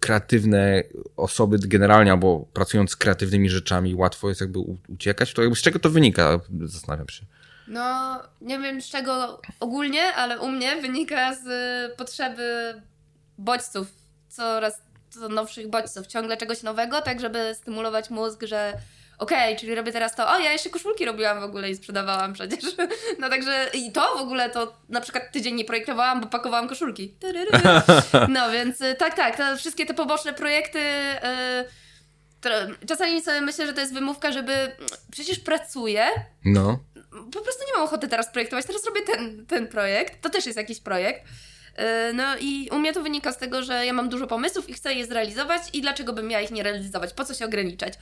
[0.00, 0.82] kreatywne
[1.16, 4.58] osoby generalnie, albo pracując z kreatywnymi rzeczami, łatwo jest jakby
[4.88, 6.40] uciekać, to jakby z czego to wynika?
[6.64, 7.26] Zastanawiam się.
[7.68, 11.46] No, nie wiem z czego ogólnie, ale u mnie wynika z
[11.96, 12.74] potrzeby
[13.38, 13.92] bodźców,
[14.28, 14.82] coraz
[15.30, 18.72] nowszych bodźców, ciągle czegoś nowego, tak żeby stymulować mózg, że
[19.20, 22.32] okej, okay, czyli robię teraz to, o ja jeszcze koszulki robiłam w ogóle i sprzedawałam
[22.32, 22.64] przecież.
[23.18, 27.14] No także i to w ogóle to na przykład tydzień nie projektowałam, bo pakowałam koszulki.
[28.28, 30.78] No więc y, tak, tak, to wszystkie te poboczne projekty...
[30.78, 31.64] Yy,
[32.88, 34.52] czasami sobie myślę, że to jest wymówka, żeby
[35.10, 36.06] przecież pracuję.
[36.44, 36.78] No.
[37.10, 40.22] Po prostu nie mam ochoty teraz projektować, teraz robię ten, ten projekt.
[40.22, 41.24] To też jest jakiś projekt.
[41.24, 44.74] Y, no i u mnie to wynika z tego, że ja mam dużo pomysłów i
[44.74, 47.12] chcę je zrealizować i dlaczego bym ja ich nie realizować?
[47.12, 47.94] Po co się ograniczać?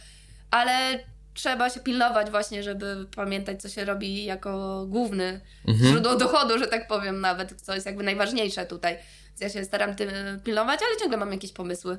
[0.50, 0.98] Ale
[1.34, 5.90] trzeba się pilnować właśnie, żeby pamiętać, co się robi jako główny mhm.
[5.90, 8.98] źródło dochodu, że tak powiem nawet, co jest jakby najważniejsze tutaj.
[9.28, 10.10] Więc ja się staram tym
[10.44, 11.98] pilnować, ale ciągle mam jakieś pomysły.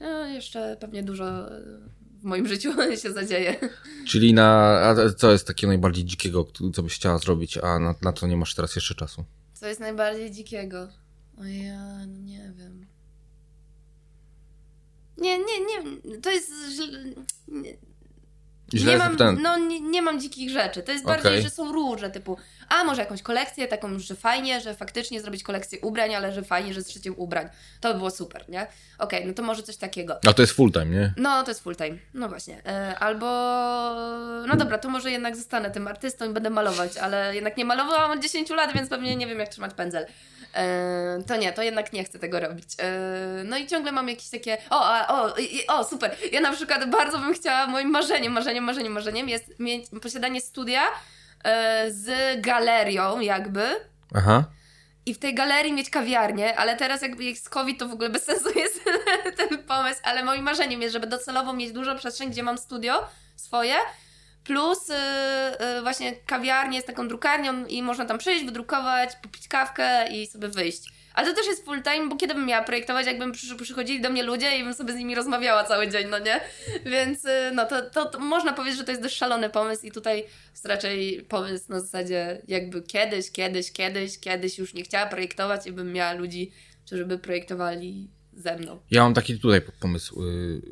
[0.00, 1.24] No, jeszcze pewnie dużo
[2.20, 3.56] w moim życiu się zadzieje.
[4.06, 8.12] Czyli na, a co jest takiego najbardziej dzikiego, co byś chciała zrobić, a na, na
[8.12, 9.24] co nie masz teraz jeszcze czasu?
[9.54, 10.88] Co jest najbardziej dzikiego?
[11.38, 12.86] O ja nie wiem.
[15.16, 17.76] 你你你这是是你
[18.74, 20.82] Źle nie mam, no, nie, nie mam dzikich rzeczy.
[20.82, 21.42] To jest bardziej, Okej.
[21.42, 22.36] że są różne, typu
[22.68, 26.74] a może jakąś kolekcję taką że fajnie, że faktycznie zrobić kolekcję ubrań, ale że fajnie,
[26.74, 27.48] że z szyciem ubrań.
[27.80, 28.66] To by było super, nie?
[28.98, 30.18] Okej, no to może coś takiego.
[30.28, 31.14] A to jest full time, nie?
[31.16, 31.96] No, to jest full time.
[32.14, 32.66] No właśnie.
[32.66, 33.26] E, albo.
[34.48, 38.10] No dobra, to może jednak zostanę tym artystą i będę malować, ale jednak nie malowałam
[38.10, 40.06] od 10 lat, więc pewnie nie wiem, jak trzymać pędzel.
[40.54, 42.68] E, to nie, to jednak nie chcę tego robić.
[42.78, 44.58] E, no i ciągle mam jakieś takie.
[44.70, 45.34] O, a, o,
[45.68, 46.16] o, super.
[46.32, 50.82] Ja na przykład bardzo bym chciała, moim marzeniem, marzeniem, marzeniem, marzeniem jest mieć posiadanie studia
[51.44, 53.62] e, z galerią, jakby.
[54.14, 54.44] Aha.
[55.06, 58.24] I w tej galerii mieć kawiarnię, ale teraz jakby jest COVID, to w ogóle bez
[58.24, 58.84] sensu jest
[59.36, 63.74] ten pomysł, ale moim marzeniem jest, żeby docelowo mieć dużą przestrzeń, gdzie mam studio swoje,
[64.44, 64.94] plus yy,
[65.74, 70.48] yy, właśnie kawiarnię z taką drukarnią i można tam przyjść, wydrukować, popić kawkę i sobie
[70.48, 70.93] wyjść.
[71.14, 74.10] Ale to też jest full time, bo kiedy bym miała projektować, jakbym przy, przychodzili do
[74.10, 76.40] mnie ludzie i bym sobie z nimi rozmawiała cały dzień, no nie?
[76.86, 79.90] Więc yy, no to, to, to można powiedzieć, że to jest dość szalony pomysł i
[79.92, 85.66] tutaj jest raczej pomysł na zasadzie jakby kiedyś, kiedyś, kiedyś, kiedyś już nie chciała projektować
[85.66, 86.50] i bym miała ludzi,
[86.86, 88.78] którzy by projektowali ze mną.
[88.90, 90.62] Ja mam taki tutaj pomysł, y,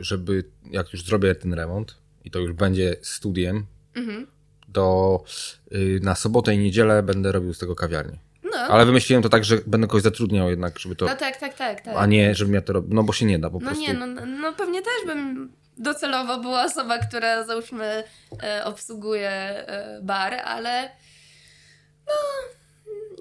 [0.00, 1.94] żeby jak już zrobię ten remont
[2.24, 4.26] i to już będzie studiem, Mhm.
[4.72, 5.24] to
[5.72, 8.18] y, na sobotę i niedzielę będę robił z tego kawiarnię.
[8.54, 11.06] No, Ale wymyśliłem to tak, że będę kogoś zatrudniał jednak, żeby to...
[11.06, 11.94] no tak, tak, tak, tak.
[11.96, 13.80] A nie, żebym ja to robił, no bo się nie da po No prostu.
[13.82, 18.04] nie, no, no pewnie też bym docelowo była osoba, która załóżmy
[18.42, 20.90] e, obsługuje e, bar, ale
[22.06, 22.12] no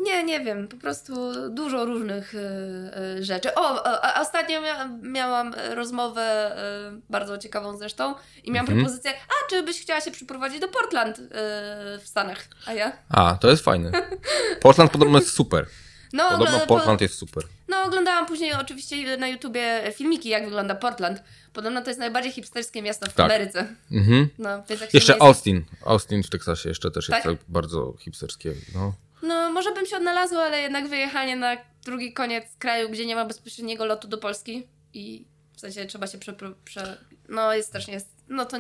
[0.02, 1.14] nie, nie wiem, po prostu
[1.50, 2.40] dużo różnych e,
[2.98, 3.56] e, rzeczy.
[3.56, 8.80] O, a, ostatnio mia, miałam rozmowę e, bardzo ciekawą zresztą i miałam Mhm.
[8.86, 11.22] propozycję, a czy byś chciała się przyprowadzić do Portland
[12.00, 12.48] w Stanach?
[12.66, 12.92] A ja?
[13.10, 13.92] A, to jest fajne.
[14.62, 15.66] Portland podobno jest super.
[16.14, 17.44] No, Podobno Portland jest super.
[17.68, 21.24] No, oglądałam później oczywiście na YouTubie filmiki, jak wygląda Portland.
[21.54, 23.26] Podobno to jest najbardziej hipsterskie miasto w Tak.
[23.26, 23.68] Ameryce.
[23.92, 24.30] Mhm.
[24.38, 25.22] No, Jeszcze nie jest...
[25.22, 25.66] Austin.
[25.86, 27.34] Austin w Teksasie jeszcze też jest Tak?
[27.34, 28.54] tak bardzo hipsterskie.
[28.76, 28.94] No.
[29.24, 33.26] No, może bym się odnalazła, ale jednak wyjechanie na drugi koniec kraju, gdzie nie ma
[33.26, 36.34] bezpośredniego lotu do Polski i w sensie trzeba się prze...
[36.66, 36.98] prze...
[37.30, 37.94] No, jest strasznie...
[37.94, 38.10] Jest...
[38.30, 38.58] No to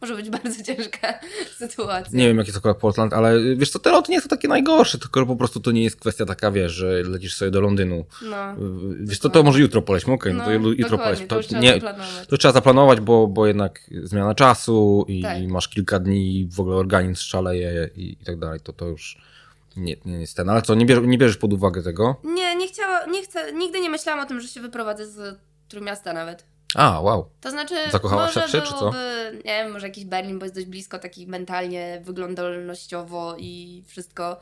[0.00, 1.18] może być bardzo ciężka
[1.56, 2.18] sytuacja.
[2.18, 4.98] Nie wiem, jaki jest akurat Portland, ale wiesz co, te loty nie są takie najgorsze,
[4.98, 8.04] tylko po prostu to nie jest kwestia taka, wiesz, że lecisz sobie do Londynu.
[8.22, 8.36] No,
[9.00, 11.26] Wiesz co, to może jutro polećmy, okej, no, to no jutro polećmy.
[11.26, 12.26] to To, trzeba nie, zaplanować.
[12.28, 15.48] to trzeba zaplanować, bo, bo jednak zmiana czasu i Tak.
[15.48, 19.29] masz kilka dni i w ogóle organizm szaleje i, i tak dalej, to to już
[19.80, 20.50] nie, nie jest ten.
[20.50, 22.16] Ale co, nie, bierz, nie bierzesz pod uwagę tego?
[22.24, 25.38] Nie, nie chciała, nie chcę, nigdy nie myślałam o tym, że się wyprowadzę z
[25.68, 26.44] Trójmiasta nawet.
[26.74, 27.30] A, wow.
[27.40, 28.92] To znaczy, Zakochałaś może się, czy co?
[29.32, 34.38] nie wiem, może jakiś Berlin, bo jest dość blisko taki mentalnie, wyglądalnościowo i wszystko.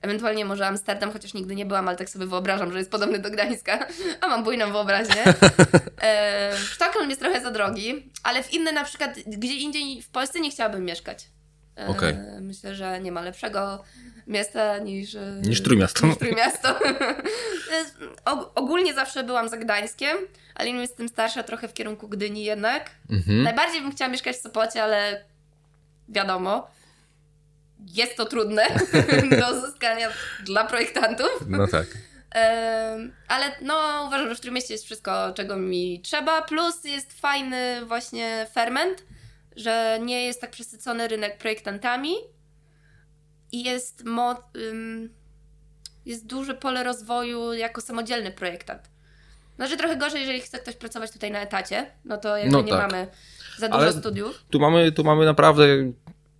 [0.00, 3.30] Ewentualnie może Amsterdam, chociaż nigdy nie byłam, ale tak sobie wyobrażam, że jest podobny do
[3.30, 3.86] Gdańska,
[4.20, 5.24] a mam bujną wyobraźnię.
[6.02, 10.40] e, Sztokholm jest trochę za drogi, ale w inne na przykład, gdzie indziej w Polsce
[10.40, 11.30] nie chciałabym mieszkać.
[11.78, 12.14] E, Okej.
[12.40, 13.84] Myślę, że nie ma lepszego
[14.26, 15.14] miasta niż...
[15.14, 16.06] e, Niż Trójmiasto.
[16.06, 16.78] Niż Trójmiasto.
[18.24, 20.16] Og- ogólnie zawsze byłam za Gdańskiem,
[20.54, 22.90] ale im jestem starsza, trochę w kierunku Gdyni jednak.
[23.10, 23.42] Mhm.
[23.42, 25.24] Najbardziej bym chciała mieszkać w Sopocie, ale
[26.08, 26.70] wiadomo,
[27.94, 28.66] jest to trudne
[29.40, 30.08] do uzyskania
[30.44, 31.30] dla projektantów.
[31.48, 31.86] No tak.
[33.28, 36.42] Ale no, uważam, że w tym mieście jest wszystko, czego mi trzeba.
[36.42, 39.04] Plus jest fajny właśnie ferment,
[39.56, 42.14] że nie jest tak przesycony rynek projektantami
[43.54, 44.42] i jest, mo-
[46.06, 48.90] jest duże pole rozwoju jako samodzielny projektant.
[49.56, 52.72] Znaczy trochę gorzej, jeżeli chce ktoś pracować tutaj na etacie, no to jakby No nie
[52.72, 52.80] tak.
[52.92, 53.06] mamy
[53.58, 54.44] za dużo Ale- studiów.
[54.50, 55.64] Tu mamy, tu mamy naprawdę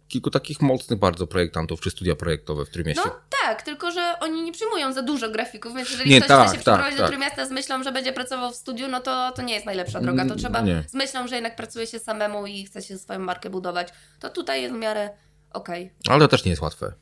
[0.08, 3.02] kilku takich mocnych bardzo projektantów, czy studia projektowe w Trójmieście.
[3.06, 6.48] No tak, tylko że oni nie przyjmują za dużo grafików, więc jeżeli Nie, ktoś tak,
[6.48, 7.10] chce się tak, przeprowadzić do tak.
[7.10, 10.22] Trójmiasta z myślą, że będzie pracował w studiu, no to, to nie jest najlepsza droga.
[10.22, 10.84] To Mm, trzeba nie.
[10.88, 13.88] z myślą, że jednak pracuje się samemu i chce się swoją markę budować.
[14.20, 15.10] To tutaj jest w miarę
[15.54, 15.90] okej.
[16.08, 16.92] Ale to też nie jest łatwe.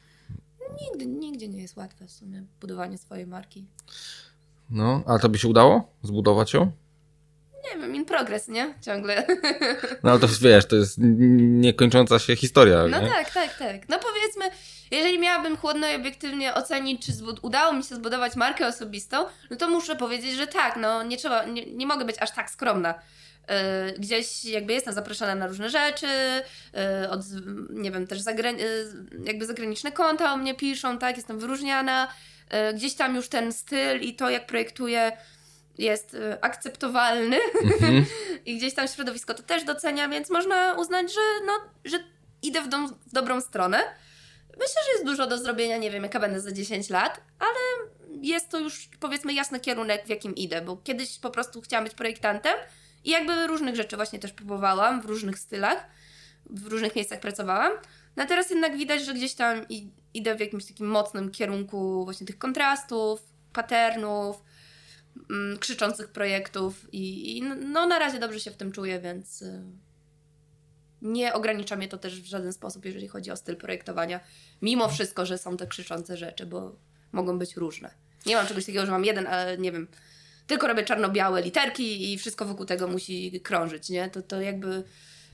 [0.83, 3.67] Nigdy, nigdzie nie jest łatwe w sumie budowanie swojej marki.
[4.71, 6.73] No, ale to by się udało zbudować ją?
[7.75, 8.75] Nie wiem, in progress, nie?
[8.81, 9.27] Ciągle.
[10.03, 10.99] No ale to wiesz, to jest
[11.39, 13.09] niekończąca się historia, No nie?
[13.09, 13.89] tak, tak, tak.
[13.89, 14.45] No powiedzmy,
[14.91, 19.69] jeżeli miałabym chłodno i obiektywnie ocenić, czy udało mi się zbudować markę osobistą, no to
[19.69, 22.95] muszę powiedzieć, że tak, no nie trzeba, nie, nie mogę być aż tak skromna.
[23.49, 26.07] Yy, gdzieś jakby jestem zaproszona na różne rzeczy,
[26.73, 27.21] yy, od,
[27.71, 28.93] nie wiem, też zagra- yy,
[29.25, 32.09] jakby zagraniczne konta o mnie piszą, tak, jestem wyróżniana.
[32.75, 35.13] Gdzieś tam już ten styl i to, jak projektuję,
[35.79, 38.05] jest akceptowalny Mhm.
[38.47, 41.53] i gdzieś tam środowisko to też docenia, więc można uznać, że, no,
[41.85, 41.99] że
[42.43, 43.79] idę w, dom, w dobrą stronę.
[44.59, 47.91] Myślę, że jest dużo do zrobienia, nie wiem jaka będę za 10 lat, ale
[48.23, 51.95] jest to już powiedzmy jasny kierunek, w jakim idę, bo kiedyś po prostu chciałam być
[51.95, 52.55] projektantem
[53.05, 55.87] I jakby różnych rzeczy właśnie też próbowałam, w różnych stylach,
[56.47, 57.73] w różnych miejscach pracowałam.
[58.17, 59.67] No a teraz jednak widać, że gdzieś tam
[60.15, 63.23] idę w jakimś takim mocnym kierunku właśnie tych kontrastów,
[63.53, 64.43] patternów,
[65.31, 69.63] mm, krzyczących projektów i, i, no na razie dobrze się w tym czuję, więc y,
[71.03, 74.21] nie ogranicza mnie to też w żaden sposób, jeżeli chodzi o styl projektowania,
[74.63, 76.77] mimo wszystko, że są te krzyczące rzeczy, bo
[77.13, 77.95] mogą być różne.
[78.27, 79.89] Nie mam czegoś takiego, że mam jeden, ale nie wiem,
[80.47, 84.11] tylko robię czarno-białe literki i wszystko wokół tego musi krążyć, nie?
[84.11, 84.85] To, to jakby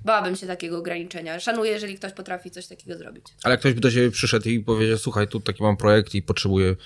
[0.05, 1.41] bałabym się takiego ograniczenia.
[1.41, 3.27] Szanuję, jeżeli ktoś potrafi coś takiego zrobić.
[3.45, 6.23] Ale jak ktoś by do ciebie przyszedł i powiedział, słuchaj, tu taki mam projekt i
[6.23, 6.77] potrzebuję,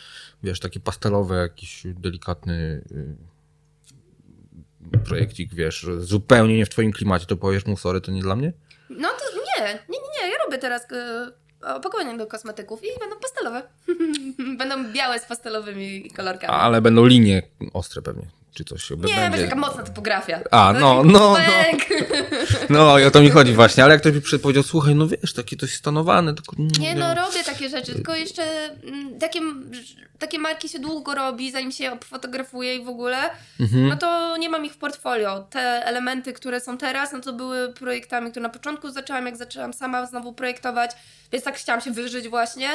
[0.42, 3.16] wiesz, takie pastelowe, jakiś delikatny y,
[5.04, 8.52] projekcik, wiesz, zupełnie nie w twoim klimacie, to powiesz mu, sorry, to nie dla mnie?
[8.90, 10.30] No to nie, nie, nie, nie.
[10.30, 10.86] ja robię teraz
[11.62, 13.62] opakowania do kosmetyków i będą pastelowe.
[14.58, 16.52] będą białe z pastelowymi kolorkami.
[16.52, 17.42] Ale będą linie
[17.72, 20.40] ostre pewnie czy coś się Nie, będzie taka mocna typografia.
[20.50, 21.36] A, no, no, no.
[22.70, 25.32] No, i o to mi chodzi właśnie, ale jak ktoś mi powiedział, słuchaj, no wiesz,
[25.32, 26.56] takie to jest stanowane, tylko...
[26.58, 28.42] Nie, no robię takie rzeczy, tylko jeszcze
[28.84, 29.40] mm, takie,
[30.18, 33.30] takie marki się długo robi, zanim się je fotografuje i w ogóle,
[33.60, 33.88] mhm.
[33.88, 35.46] no to nie mam ich w portfolio.
[35.50, 39.72] Te elementy, które są teraz, no to były projektami, które na początku zaczęłam, jak zaczęłam
[39.72, 40.90] sama znowu projektować,
[41.32, 42.68] więc tak chciałam się wyżyć właśnie.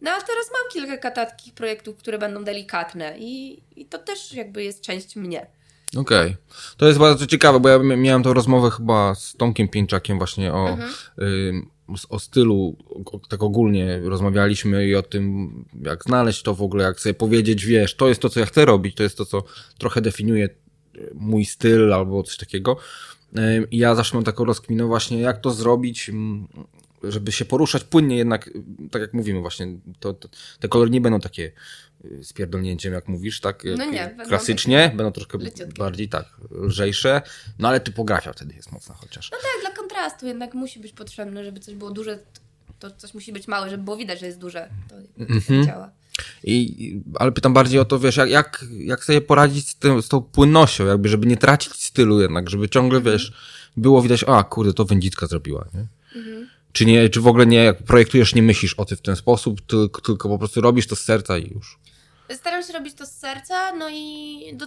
[0.00, 4.64] No a teraz mam kilka tatkich projektów, które będą delikatne i, i to też jakby
[4.64, 5.46] jest część mnie.
[5.96, 6.26] Okej.
[6.26, 6.36] Okay.
[6.76, 10.68] To jest bardzo ciekawe, bo ja miałem tą rozmowę chyba z Tomkiem Pieńczakiem właśnie o,
[10.68, 10.90] mhm.
[11.20, 11.52] y,
[12.08, 12.76] o stylu,
[13.12, 15.50] o, tak ogólnie rozmawialiśmy i o tym,
[15.82, 18.64] jak znaleźć to w ogóle, jak sobie powiedzieć, wiesz, to jest to, co ja chcę
[18.64, 19.44] robić, to jest to, co
[19.78, 20.48] trochę definiuje
[20.96, 22.76] y, mój styl albo coś takiego.
[23.70, 26.10] I ja zawsze mam taką rozkminę właśnie, jak to zrobić,
[27.08, 28.50] żeby się poruszać płynnie jednak,
[28.90, 29.66] tak jak mówimy właśnie,
[30.00, 30.28] to, to
[30.60, 31.52] te kolory nie będą takie
[32.04, 33.64] y, z pierdolnięciem, jak mówisz, tak?
[33.78, 35.78] No nie, klasycznie, będą, będą troszkę leciutkie.
[35.78, 37.22] bardziej tak, lżejsze,
[37.58, 39.30] no ale typografia wtedy jest mocna chociaż.
[39.30, 42.18] No tak, dla kontrastu jednak musi być potrzebne, żeby coś było duże,
[42.78, 44.68] to coś musi być małe, żeby było widać, że jest duże.
[44.88, 45.66] To mhm.
[45.66, 45.90] działa.
[46.44, 50.08] I, ale pytam bardziej o to, wiesz, jak, jak, jak sobie poradzić z, tym, z
[50.08, 53.14] tą płynnością, jakby, żeby nie tracić stylu jednak, żeby ciągle, mhm.
[53.14, 53.32] wiesz,
[53.76, 55.86] było widać, a kurde, to Wędzicka zrobiła, nie?
[56.20, 56.48] Mhm.
[56.76, 59.66] Czy, nie, czy w ogóle nie, jak projektujesz, nie myślisz o tym w ten sposób,
[59.66, 61.78] tylko, tylko po prostu robisz to z serca i już?
[62.32, 64.66] Staram się robić to z serca, no i do,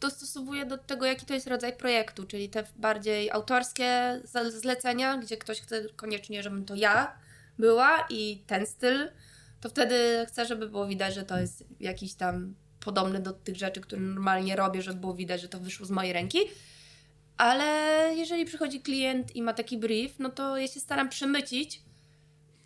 [0.00, 5.60] dostosowuję do tego, jaki to jest rodzaj projektu, czyli te bardziej autorskie zlecenia, gdzie ktoś
[5.60, 7.12] chce koniecznie, żebym to ja
[7.58, 9.08] była i ten styl,
[9.60, 13.80] to wtedy chcę, żeby było widać, że to jest jakiś tam podobny do tych rzeczy,
[13.80, 16.38] które normalnie robię, żeby było widać, że to wyszło z mojej ręki.
[17.36, 17.64] Ale
[18.16, 21.82] jeżeli przychodzi klient i ma taki brief, no to ja się staram przemycić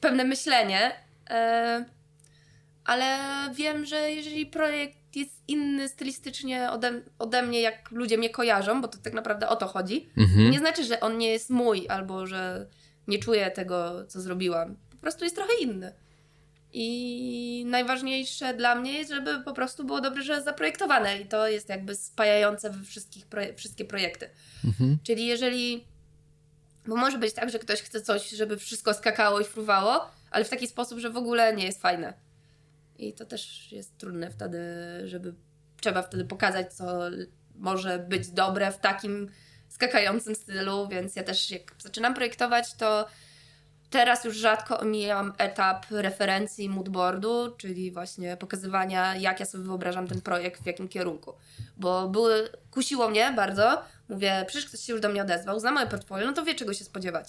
[0.01, 0.93] pewne myślenie,
[1.31, 1.85] e,
[2.85, 3.19] ale
[3.55, 8.89] wiem, że jeżeli projekt jest inny stylistycznie ode, ode mnie, jak ludzie mnie kojarzą, bo
[8.89, 10.51] to tak naprawdę o to chodzi, mhm.
[10.51, 12.67] nie znaczy, że on nie jest mój albo że
[13.09, 14.77] nie czuję tego, co zrobiłam.
[14.91, 15.93] Po prostu jest trochę inny.
[16.73, 21.95] I najważniejsze dla mnie jest, żeby po prostu było dobrze zaprojektowane i to jest jakby
[21.95, 24.31] spajające we wszystkich proje wszystkie projekty.
[24.65, 24.99] Mhm.
[25.03, 25.85] Czyli jeżeli,
[26.87, 30.49] bo może być tak, że ktoś chce coś, żeby wszystko skakało i fruwało, ale w
[30.49, 32.15] taki sposób, że w ogóle nie jest fajne.
[32.99, 34.59] I to też jest trudne wtedy,
[35.05, 35.35] żeby
[35.81, 37.01] trzeba wtedy pokazać, co
[37.55, 39.29] może być dobre w takim
[39.69, 43.07] skakającym stylu, więc ja też jak zaczynam projektować, to
[43.91, 50.21] Teraz już rzadko omijam etap referencji moodboardu, czyli właśnie pokazywania, jak ja sobie wyobrażam ten
[50.21, 51.35] projekt, w jakim kierunku.
[51.77, 55.87] Bo były, kusiło mnie bardzo, mówię, przecież ktoś się już do mnie odezwał, zna moje
[55.87, 57.29] portfolio, no to wie czego się spodziewać.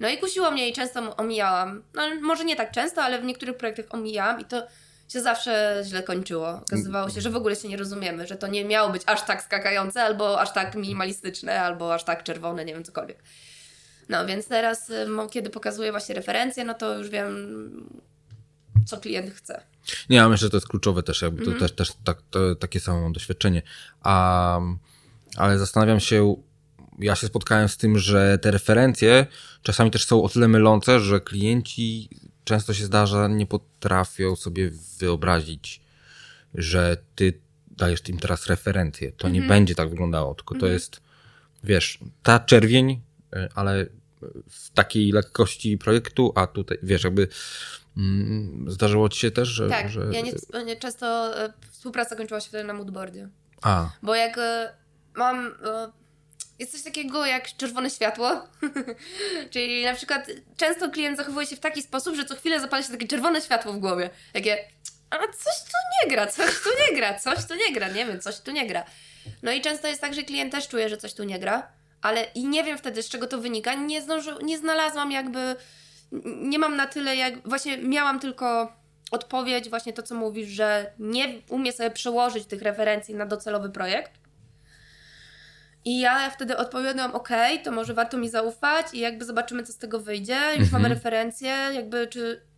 [0.00, 3.56] No i kusiło mnie i często omijałam, no może nie tak często, ale w niektórych
[3.56, 4.62] projektach omijałam i to
[5.08, 6.50] się zawsze źle kończyło.
[6.50, 9.42] Okazywało się, że w ogóle się nie rozumiemy, że to nie miało być aż tak
[9.42, 13.22] skakające, albo aż tak minimalistyczne, albo aż tak czerwone, nie wiem, cokolwiek.
[14.10, 17.36] No więc teraz, y, kiedy pokazuję właśnie referencje, no to już wiem,
[18.86, 19.62] co klient chce.
[20.10, 21.60] Nie, ja myślę, że to jest kluczowe też, jakby to mm.
[21.60, 23.62] też, też tak, to, takie samo mam doświadczenie.
[24.00, 24.60] A,
[25.36, 26.36] ale zastanawiam się,
[26.98, 29.26] ja się spotkałem z tym, że te referencje
[29.62, 32.08] czasami też są o tyle mylące, że klienci
[32.44, 35.80] często się zdarza, nie potrafią sobie wyobrazić,
[36.54, 37.40] że ty
[37.70, 39.12] dajesz im teraz referencję.
[39.12, 39.34] To mm -hmm.
[39.34, 39.60] nie mhm.
[39.60, 40.60] będzie tak wyglądało, tylko mm -hmm.
[40.60, 40.72] to mhm.
[40.72, 41.00] jest,
[41.64, 43.86] wiesz, ta czerwień, y, ale
[44.50, 47.28] w takiej lekkości projektu, a tutaj, wiesz, jakby
[47.96, 49.68] mm, zdarzyło ci się też, że...
[49.68, 50.00] Tak, że...
[50.12, 50.32] ja nie,
[50.64, 53.28] nie, często e, współpraca kończyła się wtedy na moodboardzie.
[53.62, 53.90] A.
[54.02, 54.74] Bo jak e,
[55.14, 55.46] mam...
[55.46, 55.92] E,
[56.58, 58.48] jest coś takiego jak czerwone światło,
[59.50, 62.92] czyli na przykład często klient zachowuje się w taki sposób, że co chwilę zapala się
[62.92, 64.10] takie czerwone światło w głowie.
[64.32, 64.58] Takie,
[65.10, 68.20] a coś tu nie gra, coś tu nie gra, coś tu nie gra, nie wiem,
[68.20, 68.84] coś tu nie gra.
[69.42, 71.72] No i często jest tak, że klient też czuje, że coś tu nie gra,
[72.02, 73.74] ale i nie wiem wtedy, z czego to wynika.
[73.74, 75.56] Nie, zdąży, nie znalazłam jakby,
[76.24, 78.72] nie mam na tyle jak, właśnie miałam tylko
[79.10, 84.12] odpowiedź, właśnie to, co mówisz, że nie umie sobie przełożyć tych referencji na docelowy projekt.
[85.84, 87.28] I ja wtedy odpowiadam, ok,
[87.64, 90.38] to może warto mi zaufać i jakby zobaczymy, co z tego wyjdzie.
[90.50, 90.82] Już mhm.
[90.82, 92.49] mamy referencje, jakby czy...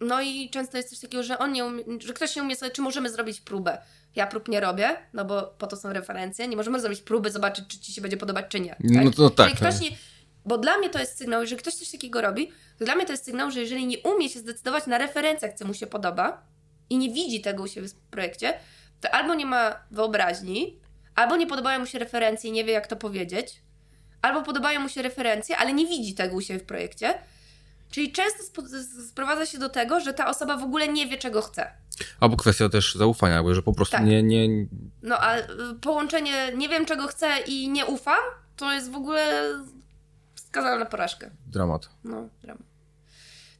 [0.00, 2.70] No i często jest coś takiego, że on nie umie, że ktoś nie umie sobie,
[2.70, 3.78] czy możemy zrobić próbę.
[4.16, 6.48] Ja prób nie robię, no bo po to są referencje.
[6.48, 8.70] Nie możemy zrobić próby, zobaczyć, czy ci się będzie podobać, czy nie.
[8.70, 9.04] Tak?
[9.04, 9.50] No to tak.
[9.50, 9.96] Jeżeli ktoś nie,
[10.44, 13.12] bo dla mnie to jest sygnał, jeżeli ktoś coś takiego robi, to dla mnie to
[13.12, 16.42] jest sygnał, że jeżeli nie umie się zdecydować na referencjach, co mu się podoba
[16.90, 18.54] i nie widzi tego u siebie w projekcie,
[19.00, 20.80] to albo nie ma wyobraźni,
[21.14, 23.62] albo nie podobają mu się referencje i nie wie, jak to powiedzieć,
[24.22, 27.14] albo podobają mu się referencje, ale nie widzi tego u siebie w projekcie.
[27.90, 28.42] Czyli często
[29.08, 31.70] sprowadza się do tego, że ta osoba w ogóle nie wie, czego chce.
[32.20, 34.06] Albo kwestia też zaufania, bo że po prostu tak.
[34.06, 34.48] nie, nie.
[35.02, 35.44] No a y,
[35.80, 38.18] połączenie nie wiem, czego chcę i nie ufam,
[38.56, 39.42] to jest w ogóle
[40.34, 41.30] skazana na porażkę.
[41.46, 41.88] Dramat.
[42.04, 42.66] No, dramat.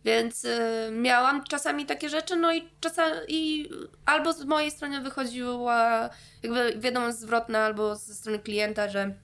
[0.05, 0.59] Więc y,
[0.93, 3.69] miałam czasami takie rzeczy, no i czasami
[4.05, 6.11] albo z mojej strony wychodziła
[6.43, 9.15] jakby wiadomość zwrotna, albo ze strony klienta, że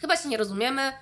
[0.00, 0.92] chyba się nie rozumiemy.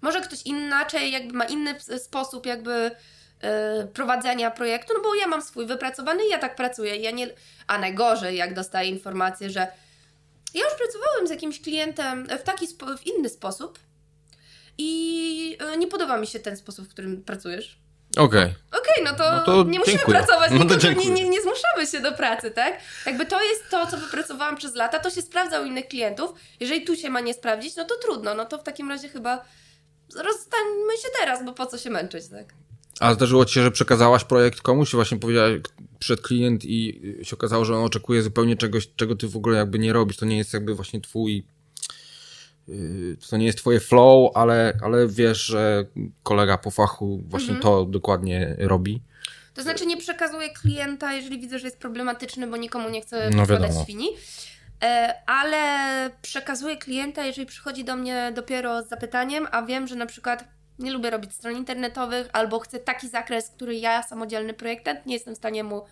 [0.00, 5.42] Może ktoś inaczej, jakby ma inny sposób, jakby y, prowadzenia projektu, no bo ja mam
[5.42, 6.96] swój wypracowany i ja tak pracuję.
[6.96, 7.28] Ja nie,
[7.66, 9.60] a najgorzej, jak dostaję informację, że
[10.54, 12.66] ja już pracowałem z jakimś klientem w taki
[12.98, 13.78] w inny sposób
[14.78, 17.80] i y, nie podoba mi się ten sposób, w którym pracujesz.
[18.16, 18.24] Okej.
[18.26, 18.80] Okay.
[18.80, 20.18] Okej, okay, no, to no to nie musimy dziękuję.
[20.18, 22.80] pracować, no nie, nie, nie zmuszamy się do pracy, tak?
[23.06, 26.32] Jakby to jest to, co wypracowałam przez lata, to się sprawdza u innych klientów.
[26.60, 29.44] Jeżeli tu się ma nie sprawdzić, no to trudno, no to w takim razie chyba
[30.16, 32.54] rozstańmy się teraz, bo po co się męczyć, tak?
[33.00, 35.52] A zdarzyło ci się, że przekazałaś projekt komuś i właśnie powiedziałaś
[35.98, 39.78] przed klient i się okazało, że on oczekuje zupełnie czegoś, czego ty w ogóle jakby
[39.78, 41.44] nie robisz, to nie jest jakby właśnie twój
[42.70, 45.84] Y, to nie jest twoje flow, ale, ale wiesz, że
[46.22, 47.62] kolega po fachu właśnie mhm.
[47.62, 49.02] to dokładnie robi.
[49.54, 53.46] To znaczy nie przekazuję klienta, jeżeli widzę, że jest problematyczny, bo nikomu nie chcę no
[53.46, 54.08] podać świni.
[54.82, 60.06] E, ale przekazuję klienta, jeżeli przychodzi do mnie dopiero z zapytaniem, a wiem, że na
[60.06, 60.44] przykład
[60.78, 65.34] nie lubię robić stron internetowych, albo chcę taki zakres, który ja, samodzielny projektant, nie jestem
[65.34, 65.84] w stanie mu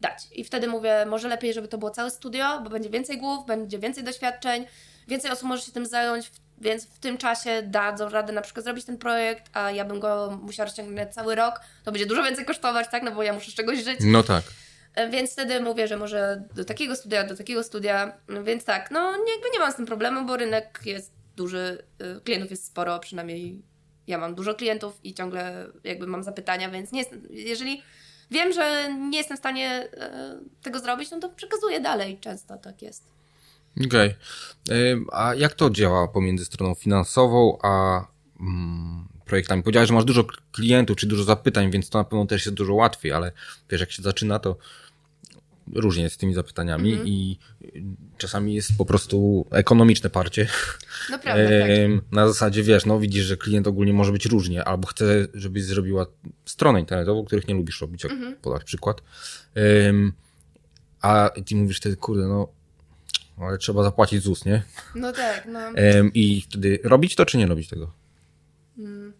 [0.00, 0.26] dać.
[0.32, 3.78] I wtedy mówię, może lepiej, żeby to było całe studio, bo będzie więcej głów, będzie
[3.78, 4.66] więcej doświadczeń,
[5.08, 6.30] więcej osób może się tym zająć,
[6.60, 10.38] więc w tym czasie dadzą radę na przykład zrobić ten projekt, a ja bym go
[10.42, 13.54] musiała rozciągnąć cały rok, to będzie dużo więcej kosztować, tak, no bo ja muszę z
[13.54, 13.98] czegoś żyć.
[14.02, 14.44] No tak.
[14.94, 19.10] E, więc wtedy mówię, że może do takiego studia, do takiego studia, więc tak, no
[19.10, 21.82] jakby nie mam z tym problemu, bo rynek jest duży,
[22.18, 23.62] y, klientów jest sporo, przynajmniej
[24.06, 27.82] ja mam dużo klientów i ciągle jakby mam zapytania, więc nie jest, jeżeli
[28.30, 32.82] wiem, że nie jestem w stanie e, tego zrobić, no to przekazuję dalej, często tak
[32.82, 33.04] jest.
[33.86, 34.14] Okej.
[34.66, 35.04] Okay.
[35.12, 38.04] A jak to działa pomiędzy stroną finansową a
[38.40, 39.62] mm, projektami?
[39.62, 42.74] Powiedziałeś, że masz dużo klientów czy dużo zapytań, więc to na pewno też jest dużo
[42.74, 43.32] łatwiej, ale
[43.70, 44.56] wiesz, jak się zaczyna, to
[45.74, 47.08] różnie jest z tymi zapytaniami mm -hmm.
[47.08, 47.38] i
[48.18, 50.48] czasami jest po prostu ekonomiczne parcie.
[51.10, 52.12] Naprawdę, tak.
[52.12, 56.06] Na zasadzie, wiesz, no widzisz, że klient ogólnie może być różnie, albo chce, żebyś zrobiła
[56.44, 58.36] stronę internetową, których nie lubisz robić, jak mm -hmm.
[58.36, 59.02] podać przykład.
[61.00, 62.48] A ty mówisz wtedy, kurde, no
[63.40, 64.62] ale trzeba zapłacić ZUS, nie?
[64.94, 65.60] No tak, no.
[66.14, 67.92] I wtedy robić to, czy nie robić tego?
[68.76, 69.12] Hmm.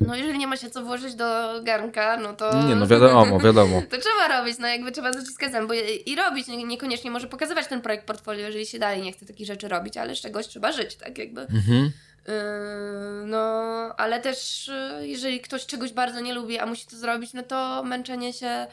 [0.00, 2.64] No jeżeli nie ma się co włożyć do garnka, no to...
[2.64, 3.82] Nie, no wiadomo, wiadomo.
[3.90, 8.06] to trzeba robić, no jakby trzeba zaciskać zęby i robić, niekoniecznie może pokazywać ten projekt
[8.06, 11.18] portfolio, jeżeli się dalej nie chce takich rzeczy robić, ale z czegoś trzeba żyć, tak
[11.18, 11.40] jakby.
[11.40, 11.90] Mhm.
[12.28, 12.34] Yy,
[13.26, 13.38] no,
[13.96, 17.82] ale też yy, jeżeli ktoś czegoś bardzo nie lubi, a musi to zrobić, no to
[17.84, 18.66] męczenie się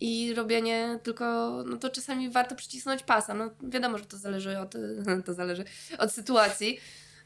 [0.00, 1.24] i robienie tylko,
[1.66, 3.34] no to czasami warto przycisnąć pasa.
[3.34, 4.74] No wiadomo, że to zależy od,
[5.26, 5.64] to zależy
[5.98, 6.80] od sytuacji.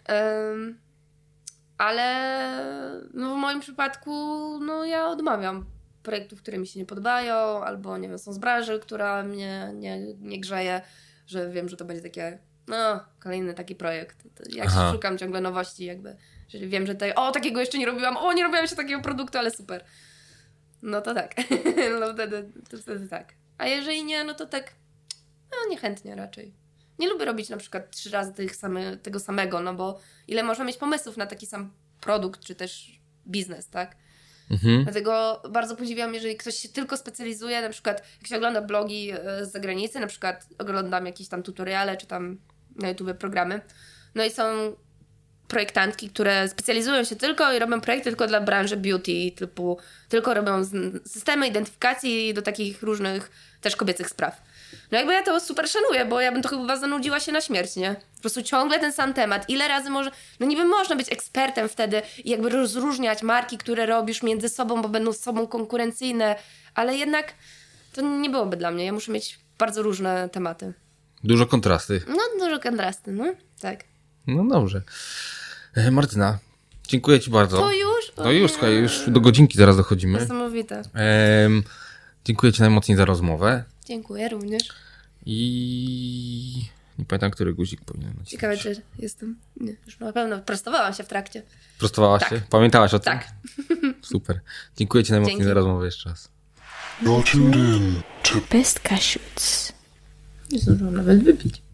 [0.09, 0.86] Um,
[1.79, 4.11] ale no w moim przypadku,
[4.59, 5.66] no ja odmawiam
[6.03, 9.99] projektów, które mi się nie podobają, albo nie wiem, są z branży, która mnie nie,
[10.14, 10.81] nie grzeje,
[11.27, 14.16] że wiem, że to będzie takie, no, kolejny taki projekt.
[14.51, 14.93] Ja Aha.
[14.93, 18.43] szukam ciągle nowości, jakby, jeżeli wiem, że tutaj, o, takiego jeszcze nie robiłam, o, nie
[18.43, 19.85] robiłam jeszcze takiego produktu, ale super.
[20.83, 21.35] No to tak.
[22.01, 23.35] no wtedy, to wtedy tak.
[23.59, 24.72] A jeżeli nie, no to tak,
[25.51, 26.55] no niechętnie raczej.
[26.99, 30.65] Nie lubię robić na przykład trzy razy tych same, tego samego, no bo ile można
[30.65, 33.97] mieć pomysłów na taki sam produkt, czy też biznes, tak?
[34.51, 34.85] Mhm.
[34.85, 39.47] Dlatego bardzo podziwiam, jeżeli ktoś się tylko specjalizuje, na przykład jak się ogląda blogi e,
[39.47, 42.39] z zagranicy, na przykład oglądam jakieś tam tutoriale, czy tam
[42.77, 43.61] na YouTube programy,
[44.15, 44.77] no i są
[45.49, 49.79] projektantki, które specjalizują się tylko i robią projekty tylko dla branży beauty, typu,
[50.09, 50.65] tylko robią
[51.07, 53.31] systemy identyfikacji do takich różnych
[53.61, 54.43] też kobiecych spraw.
[54.93, 57.76] No jakby ja to super szanuję, bo ja bym to chyba zanudziła się na śmierć,
[57.76, 57.97] nie?
[58.14, 59.51] Po prostu ciągle ten sam temat.
[59.51, 60.11] Ile razy może...
[60.41, 64.89] No niby można być ekspertem wtedy i jakby rozróżniać marki, które robisz między sobą, bo
[64.89, 66.37] będą z sobą konkurencyjne,
[66.74, 67.34] ale jednak
[67.93, 68.84] to nie byłoby dla mnie.
[68.84, 70.72] Ja muszę mieć bardzo różne tematy.
[71.24, 72.03] Dużo kontrasty.
[72.09, 73.34] No, dużo kontrasty, no.
[73.61, 73.84] Tak.
[74.26, 74.82] No dobrze.
[75.74, 76.39] E, Martyna,
[76.89, 77.59] dziękuję Ci bardzo.
[77.59, 78.12] To już?
[78.14, 80.20] To już, słuchaj, już do godzinki zaraz dochodzimy.
[80.20, 80.82] Niesamowite.
[80.95, 81.62] Ehm,
[82.27, 83.64] dziękuję Ci najmocniej za rozmowę.
[83.85, 84.62] Dziękuję również.
[85.27, 86.66] I
[86.99, 88.31] nie pamiętam, który guzik powinien nacisnąć.
[88.31, 89.37] Ciekawe, czy jestem.
[89.61, 91.43] Nie, już na pewno prostowałam się w trakcie.
[91.79, 92.31] Prostowałaś tak.
[92.31, 92.41] się?
[92.51, 93.12] Pamiętałaś o tym?
[93.12, 93.29] Tak.
[94.12, 94.41] Super.
[94.77, 95.49] Dziękuję Ci najmocniej Dzięki.
[95.49, 96.29] za rozmowę jeszcze raz.
[98.51, 99.72] Best Cashews.
[100.53, 101.66] Nie zdążyłam nawet wypić.